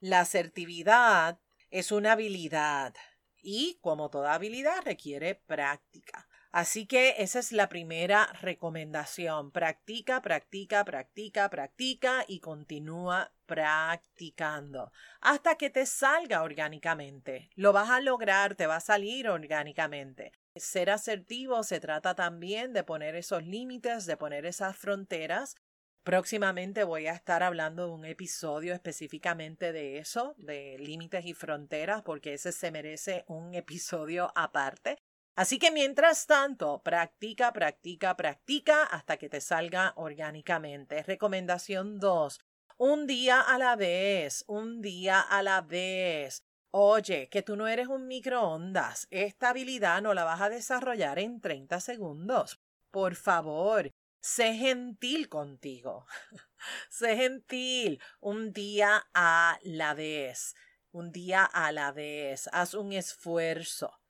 la 0.00 0.20
asertividad 0.20 1.40
es 1.70 1.90
una 1.90 2.12
habilidad 2.12 2.94
y 3.42 3.78
como 3.80 4.10
toda 4.10 4.34
habilidad 4.34 4.82
requiere 4.84 5.34
práctica. 5.34 6.27
Así 6.50 6.86
que 6.86 7.14
esa 7.18 7.38
es 7.40 7.52
la 7.52 7.68
primera 7.68 8.32
recomendación. 8.40 9.50
Practica, 9.50 10.22
practica, 10.22 10.84
practica, 10.84 11.50
practica 11.50 12.24
y 12.26 12.40
continúa 12.40 13.32
practicando 13.44 14.92
hasta 15.20 15.56
que 15.56 15.68
te 15.68 15.84
salga 15.84 16.42
orgánicamente. 16.42 17.50
Lo 17.54 17.72
vas 17.72 17.90
a 17.90 18.00
lograr, 18.00 18.54
te 18.54 18.66
va 18.66 18.76
a 18.76 18.80
salir 18.80 19.28
orgánicamente. 19.28 20.32
Ser 20.56 20.90
asertivo 20.90 21.62
se 21.62 21.80
trata 21.80 22.14
también 22.14 22.72
de 22.72 22.82
poner 22.82 23.14
esos 23.14 23.44
límites, 23.44 24.06
de 24.06 24.16
poner 24.16 24.46
esas 24.46 24.76
fronteras. 24.76 25.54
Próximamente 26.02 26.84
voy 26.84 27.06
a 27.06 27.12
estar 27.12 27.42
hablando 27.42 27.86
de 27.86 27.92
un 27.92 28.04
episodio 28.06 28.72
específicamente 28.72 29.72
de 29.72 29.98
eso, 29.98 30.34
de 30.38 30.78
límites 30.78 31.26
y 31.26 31.34
fronteras, 31.34 32.02
porque 32.02 32.32
ese 32.34 32.52
se 32.52 32.70
merece 32.70 33.24
un 33.28 33.54
episodio 33.54 34.32
aparte. 34.34 34.96
Así 35.38 35.60
que 35.60 35.70
mientras 35.70 36.26
tanto, 36.26 36.82
practica, 36.82 37.52
practica, 37.52 38.16
practica 38.16 38.82
hasta 38.82 39.18
que 39.18 39.28
te 39.28 39.40
salga 39.40 39.92
orgánicamente. 39.94 41.04
Recomendación 41.04 42.00
2. 42.00 42.40
Un 42.76 43.06
día 43.06 43.40
a 43.40 43.56
la 43.56 43.76
vez, 43.76 44.42
un 44.48 44.82
día 44.82 45.20
a 45.20 45.44
la 45.44 45.60
vez. 45.60 46.42
Oye, 46.72 47.28
que 47.28 47.42
tú 47.42 47.54
no 47.54 47.68
eres 47.68 47.86
un 47.86 48.08
microondas. 48.08 49.06
Esta 49.12 49.50
habilidad 49.50 50.02
no 50.02 50.12
la 50.12 50.24
vas 50.24 50.40
a 50.40 50.50
desarrollar 50.50 51.20
en 51.20 51.40
30 51.40 51.78
segundos. 51.78 52.58
Por 52.90 53.14
favor, 53.14 53.92
sé 54.20 54.54
gentil 54.54 55.28
contigo. 55.28 56.04
sé 56.90 57.16
gentil. 57.16 58.02
Un 58.18 58.52
día 58.52 59.06
a 59.14 59.60
la 59.62 59.94
vez. 59.94 60.56
Un 60.90 61.12
día 61.12 61.44
a 61.44 61.70
la 61.70 61.92
vez. 61.92 62.50
Haz 62.52 62.74
un 62.74 62.92
esfuerzo. 62.92 64.00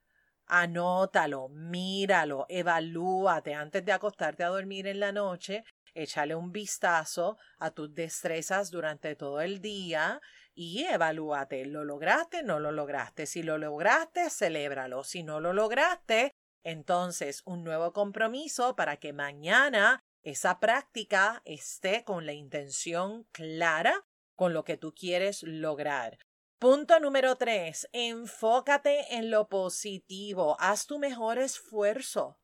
Anótalo, 0.50 1.50
míralo, 1.50 2.46
evalúate 2.48 3.54
antes 3.54 3.84
de 3.84 3.92
acostarte 3.92 4.44
a 4.44 4.48
dormir 4.48 4.86
en 4.86 4.98
la 4.98 5.12
noche. 5.12 5.62
Échale 5.94 6.34
un 6.34 6.52
vistazo 6.52 7.36
a 7.58 7.70
tus 7.70 7.94
destrezas 7.94 8.70
durante 8.70 9.14
todo 9.14 9.42
el 9.42 9.60
día 9.60 10.22
y 10.54 10.84
evalúate. 10.84 11.66
¿Lo 11.66 11.84
lograste? 11.84 12.42
¿No 12.42 12.60
lo 12.60 12.72
lograste? 12.72 13.26
Si 13.26 13.42
lo 13.42 13.58
lograste, 13.58 14.30
celébralo. 14.30 15.04
Si 15.04 15.22
no 15.22 15.38
lo 15.38 15.52
lograste, 15.52 16.32
entonces 16.64 17.42
un 17.44 17.62
nuevo 17.62 17.92
compromiso 17.92 18.74
para 18.74 18.96
que 18.96 19.12
mañana 19.12 20.00
esa 20.22 20.60
práctica 20.60 21.42
esté 21.44 22.04
con 22.04 22.24
la 22.24 22.32
intención 22.32 23.24
clara 23.32 24.06
con 24.34 24.54
lo 24.54 24.64
que 24.64 24.76
tú 24.76 24.94
quieres 24.94 25.42
lograr. 25.42 26.18
Punto 26.58 26.98
número 26.98 27.36
tres, 27.36 27.88
enfócate 27.92 29.14
en 29.14 29.30
lo 29.30 29.48
positivo. 29.48 30.56
Haz 30.58 30.88
tu 30.88 30.98
mejor 30.98 31.38
esfuerzo. 31.38 32.36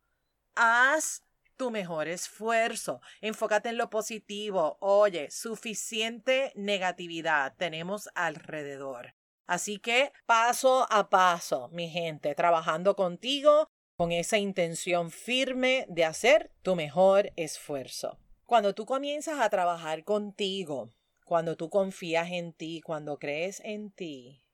Haz 0.54 1.24
tu 1.56 1.72
mejor 1.72 2.06
esfuerzo. 2.06 3.00
Enfócate 3.20 3.70
en 3.70 3.76
lo 3.76 3.90
positivo. 3.90 4.78
Oye, 4.78 5.32
suficiente 5.32 6.52
negatividad 6.54 7.56
tenemos 7.56 8.08
alrededor. 8.14 9.16
Así 9.48 9.80
que 9.80 10.12
paso 10.26 10.86
a 10.90 11.10
paso, 11.10 11.68
mi 11.72 11.90
gente, 11.90 12.36
trabajando 12.36 12.94
contigo 12.94 13.66
con 13.96 14.12
esa 14.12 14.38
intención 14.38 15.10
firme 15.10 15.86
de 15.88 16.04
hacer 16.04 16.52
tu 16.62 16.76
mejor 16.76 17.32
esfuerzo. 17.34 18.20
Cuando 18.46 18.76
tú 18.76 18.86
comienzas 18.86 19.40
a 19.40 19.50
trabajar 19.50 20.04
contigo, 20.04 20.92
cuando 21.24 21.56
tú 21.56 21.70
confías 21.70 22.30
en 22.30 22.52
ti, 22.52 22.80
cuando 22.80 23.18
crees 23.18 23.60
en 23.60 23.90
ti, 23.90 24.44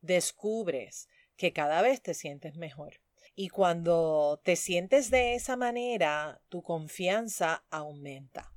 descubres 0.00 1.08
que 1.36 1.52
cada 1.52 1.82
vez 1.82 2.02
te 2.02 2.14
sientes 2.14 2.56
mejor. 2.56 3.00
Y 3.36 3.48
cuando 3.48 4.40
te 4.44 4.56
sientes 4.56 5.10
de 5.10 5.34
esa 5.34 5.56
manera, 5.56 6.40
tu 6.48 6.62
confianza 6.62 7.64
aumenta. 7.70 8.52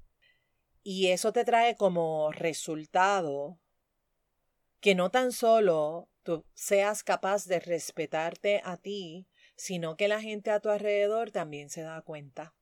Y 0.84 1.08
eso 1.08 1.34
te 1.34 1.44
trae 1.44 1.76
como 1.76 2.32
resultado 2.32 3.60
que 4.80 4.96
no 4.96 5.10
tan 5.10 5.32
solo 5.32 6.10
tú 6.24 6.46
seas 6.54 7.04
capaz 7.04 7.46
de 7.46 7.60
respetarte 7.60 8.62
a 8.64 8.78
ti, 8.78 9.28
sino 9.56 9.98
que 9.98 10.08
la 10.08 10.22
gente 10.22 10.52
a 10.52 10.60
tu 10.60 10.70
alrededor 10.70 11.32
también 11.32 11.70
se 11.70 11.82
da 11.82 12.02
cuenta 12.04 12.54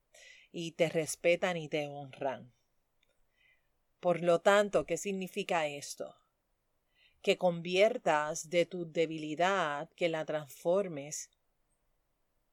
y 0.51 0.71
te 0.71 0.87
respetan 0.89 1.57
y 1.57 1.67
te 1.67 1.87
honran. 1.87 2.54
Por 4.05 4.21
lo 4.21 4.39
tanto, 4.39 4.85
¿qué 4.85 4.97
significa 4.97 5.65
esto? 5.65 6.15
Que 7.23 7.39
conviertas 7.39 8.51
de 8.51 8.67
tu 8.67 8.85
debilidad, 8.91 9.89
que 9.95 10.09
la 10.09 10.25
transformes 10.25 11.31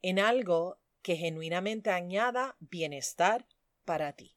en 0.00 0.18
algo 0.18 0.78
que 1.02 1.14
genuinamente 1.14 1.90
añada 1.90 2.56
bienestar 2.58 3.46
para 3.84 4.14
ti. 4.14 4.34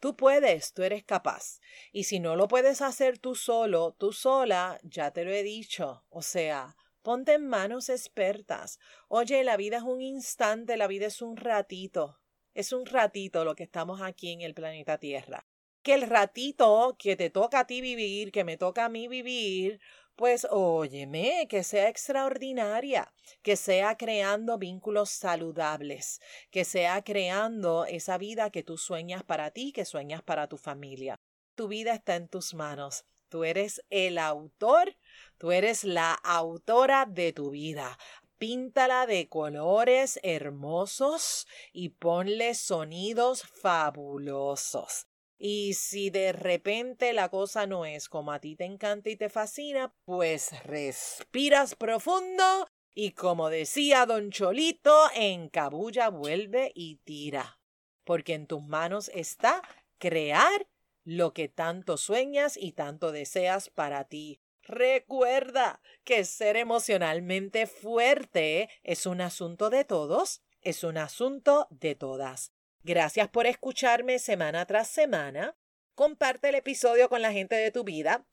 Tú 0.00 0.16
puedes, 0.16 0.72
tú 0.72 0.84
eres 0.84 1.04
capaz. 1.04 1.60
Y 1.92 2.04
si 2.04 2.18
no 2.18 2.34
lo 2.34 2.48
puedes 2.48 2.80
hacer 2.80 3.18
tú 3.18 3.34
solo, 3.34 3.92
tú 3.98 4.14
sola, 4.14 4.80
ya 4.84 5.10
te 5.10 5.24
lo 5.24 5.32
he 5.32 5.42
dicho. 5.42 6.06
O 6.08 6.22
sea, 6.22 6.76
Ponte 7.02 7.34
en 7.34 7.46
manos 7.46 7.90
expertas. 7.90 8.78
Oye, 9.08 9.44
la 9.44 9.58
vida 9.58 9.76
es 9.76 9.82
un 9.82 10.00
instante, 10.00 10.78
la 10.78 10.86
vida 10.86 11.08
es 11.08 11.20
un 11.20 11.36
ratito. 11.36 12.20
Es 12.54 12.72
un 12.72 12.86
ratito 12.86 13.44
lo 13.44 13.54
que 13.54 13.64
estamos 13.64 14.00
aquí 14.00 14.32
en 14.32 14.40
el 14.40 14.54
planeta 14.54 14.96
Tierra. 14.96 15.46
Que 15.84 15.94
el 15.94 16.08
ratito 16.08 16.96
que 16.98 17.14
te 17.14 17.30
toca 17.30 17.60
a 17.60 17.66
ti 17.66 17.80
vivir, 17.80 18.32
que 18.32 18.42
me 18.42 18.56
toca 18.56 18.86
a 18.86 18.88
mí 18.88 19.06
vivir, 19.06 19.80
pues 20.16 20.46
óyeme, 20.50 21.46
que 21.48 21.62
sea 21.62 21.88
extraordinaria, 21.90 23.12
que 23.42 23.54
sea 23.56 23.96
creando 23.96 24.56
vínculos 24.58 25.10
saludables, 25.10 26.22
que 26.50 26.64
sea 26.64 27.04
creando 27.04 27.84
esa 27.84 28.16
vida 28.16 28.48
que 28.48 28.62
tú 28.62 28.78
sueñas 28.78 29.24
para 29.24 29.50
ti, 29.50 29.72
que 29.72 29.84
sueñas 29.84 30.22
para 30.22 30.48
tu 30.48 30.56
familia. 30.56 31.20
Tu 31.54 31.68
vida 31.68 31.92
está 31.94 32.16
en 32.16 32.28
tus 32.28 32.54
manos. 32.54 33.04
Tú 33.28 33.44
eres 33.44 33.84
el 33.90 34.16
autor, 34.16 34.96
tú 35.36 35.52
eres 35.52 35.84
la 35.84 36.14
autora 36.14 37.04
de 37.04 37.34
tu 37.34 37.50
vida. 37.50 37.98
Píntala 38.38 39.06
de 39.06 39.28
colores 39.28 40.18
hermosos 40.22 41.46
y 41.74 41.90
ponle 41.90 42.54
sonidos 42.54 43.42
fabulosos. 43.42 45.06
Y 45.38 45.74
si 45.74 46.10
de 46.10 46.32
repente 46.32 47.12
la 47.12 47.28
cosa 47.28 47.66
no 47.66 47.84
es 47.84 48.08
como 48.08 48.32
a 48.32 48.40
ti 48.40 48.56
te 48.56 48.64
encanta 48.64 49.10
y 49.10 49.16
te 49.16 49.28
fascina, 49.28 49.92
pues 50.04 50.62
respiras 50.64 51.74
profundo 51.74 52.68
y 52.94 53.12
como 53.12 53.50
decía 53.50 54.06
don 54.06 54.30
Cholito, 54.30 55.08
en 55.14 55.48
cabulla 55.48 56.10
vuelve 56.10 56.70
y 56.74 56.96
tira. 57.04 57.58
Porque 58.04 58.34
en 58.34 58.46
tus 58.46 58.62
manos 58.62 59.10
está 59.12 59.62
crear 59.98 60.68
lo 61.04 61.32
que 61.34 61.48
tanto 61.48 61.96
sueñas 61.96 62.56
y 62.56 62.72
tanto 62.72 63.10
deseas 63.10 63.68
para 63.68 64.04
ti. 64.04 64.40
Recuerda 64.62 65.80
que 66.04 66.24
ser 66.24 66.56
emocionalmente 66.56 67.66
fuerte 67.66 68.70
es 68.82 69.06
un 69.06 69.20
asunto 69.20 69.70
de 69.70 69.84
todos, 69.84 70.42
es 70.62 70.84
un 70.84 70.96
asunto 70.96 71.66
de 71.70 71.96
todas. 71.96 72.52
Gracias 72.84 73.28
por 73.28 73.46
escucharme 73.46 74.18
semana 74.18 74.64
tras 74.66 74.88
semana. 74.88 75.56
Comparte 75.94 76.50
el 76.50 76.54
episodio 76.54 77.08
con 77.08 77.22
la 77.22 77.32
gente 77.32 77.56
de 77.56 77.70
tu 77.70 77.82
vida. 77.82 78.26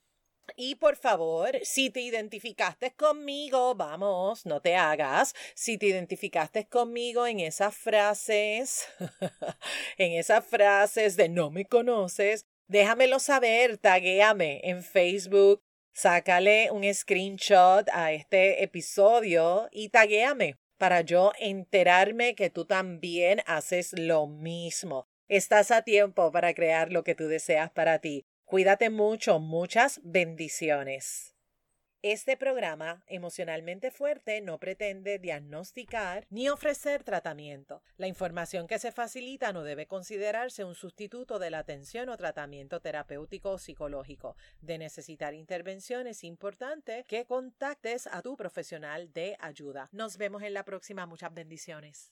Y 0.56 0.76
por 0.76 0.98
favor, 0.98 1.58
si 1.64 1.90
te 1.90 2.02
identificaste 2.02 2.94
conmigo, 2.94 3.74
vamos, 3.76 4.46
no 4.46 4.62
te 4.62 4.76
hagas. 4.76 5.34
Si 5.56 5.78
te 5.78 5.88
identificaste 5.88 6.68
conmigo 6.68 7.26
en 7.26 7.40
esas 7.40 7.74
frases, 7.76 8.88
en 9.98 10.14
esas 10.14 10.46
frases 10.46 11.16
de 11.16 11.30
no 11.30 11.50
me 11.50 11.66
conoces, 11.66 12.46
Déjamelo 12.72 13.20
saber, 13.20 13.78
taguéame 13.78 14.62
en 14.64 14.82
Facebook, 14.82 15.62
sácale 15.92 16.72
un 16.72 16.86
screenshot 16.94 17.86
a 17.92 18.14
este 18.14 18.64
episodio 18.64 19.68
y 19.74 19.90
taguéame 19.90 20.61
para 20.82 21.02
yo 21.02 21.32
enterarme 21.40 22.34
que 22.34 22.50
tú 22.50 22.66
también 22.66 23.44
haces 23.46 23.94
lo 23.94 24.26
mismo. 24.26 25.06
Estás 25.28 25.70
a 25.70 25.84
tiempo 25.84 26.32
para 26.32 26.56
crear 26.56 26.92
lo 26.92 27.04
que 27.04 27.14
tú 27.14 27.28
deseas 27.28 27.70
para 27.70 28.00
ti. 28.00 28.26
Cuídate 28.46 28.90
mucho, 28.90 29.38
muchas 29.38 30.02
bendiciones. 30.04 31.36
Este 32.04 32.36
programa 32.36 33.04
emocionalmente 33.06 33.92
fuerte 33.92 34.42
no 34.42 34.58
pretende 34.58 35.20
diagnosticar 35.20 36.26
ni 36.32 36.50
ofrecer 36.50 37.04
tratamiento. 37.04 37.84
La 37.98 38.08
información 38.08 38.66
que 38.66 38.80
se 38.80 38.92
facilita 38.92 39.54
no 39.54 39.62
debe 39.62 39.86
considerarse 39.86 40.64
un 40.64 40.74
sustituto 40.74 41.38
de 41.38 41.52
la 41.52 41.60
atención 41.60 42.10
o 42.10 42.18
tratamiento 42.18 42.80
terapéutico 42.80 43.52
o 43.52 43.60
psicológico. 43.60 44.36
De 44.62 44.80
necesitar 44.80 45.36
intervención 45.36 46.08
es 46.08 46.24
importante 46.24 47.06
que 47.08 47.26
contactes 47.26 48.08
a 48.08 48.24
tu 48.24 48.36
profesional 48.36 49.14
de 49.14 49.38
ayuda. 49.40 49.88
Nos 49.92 50.18
vemos 50.18 50.42
en 50.42 50.56
la 50.56 50.66
próxima. 50.66 51.06
Muchas 51.06 51.32
bendiciones. 51.32 52.00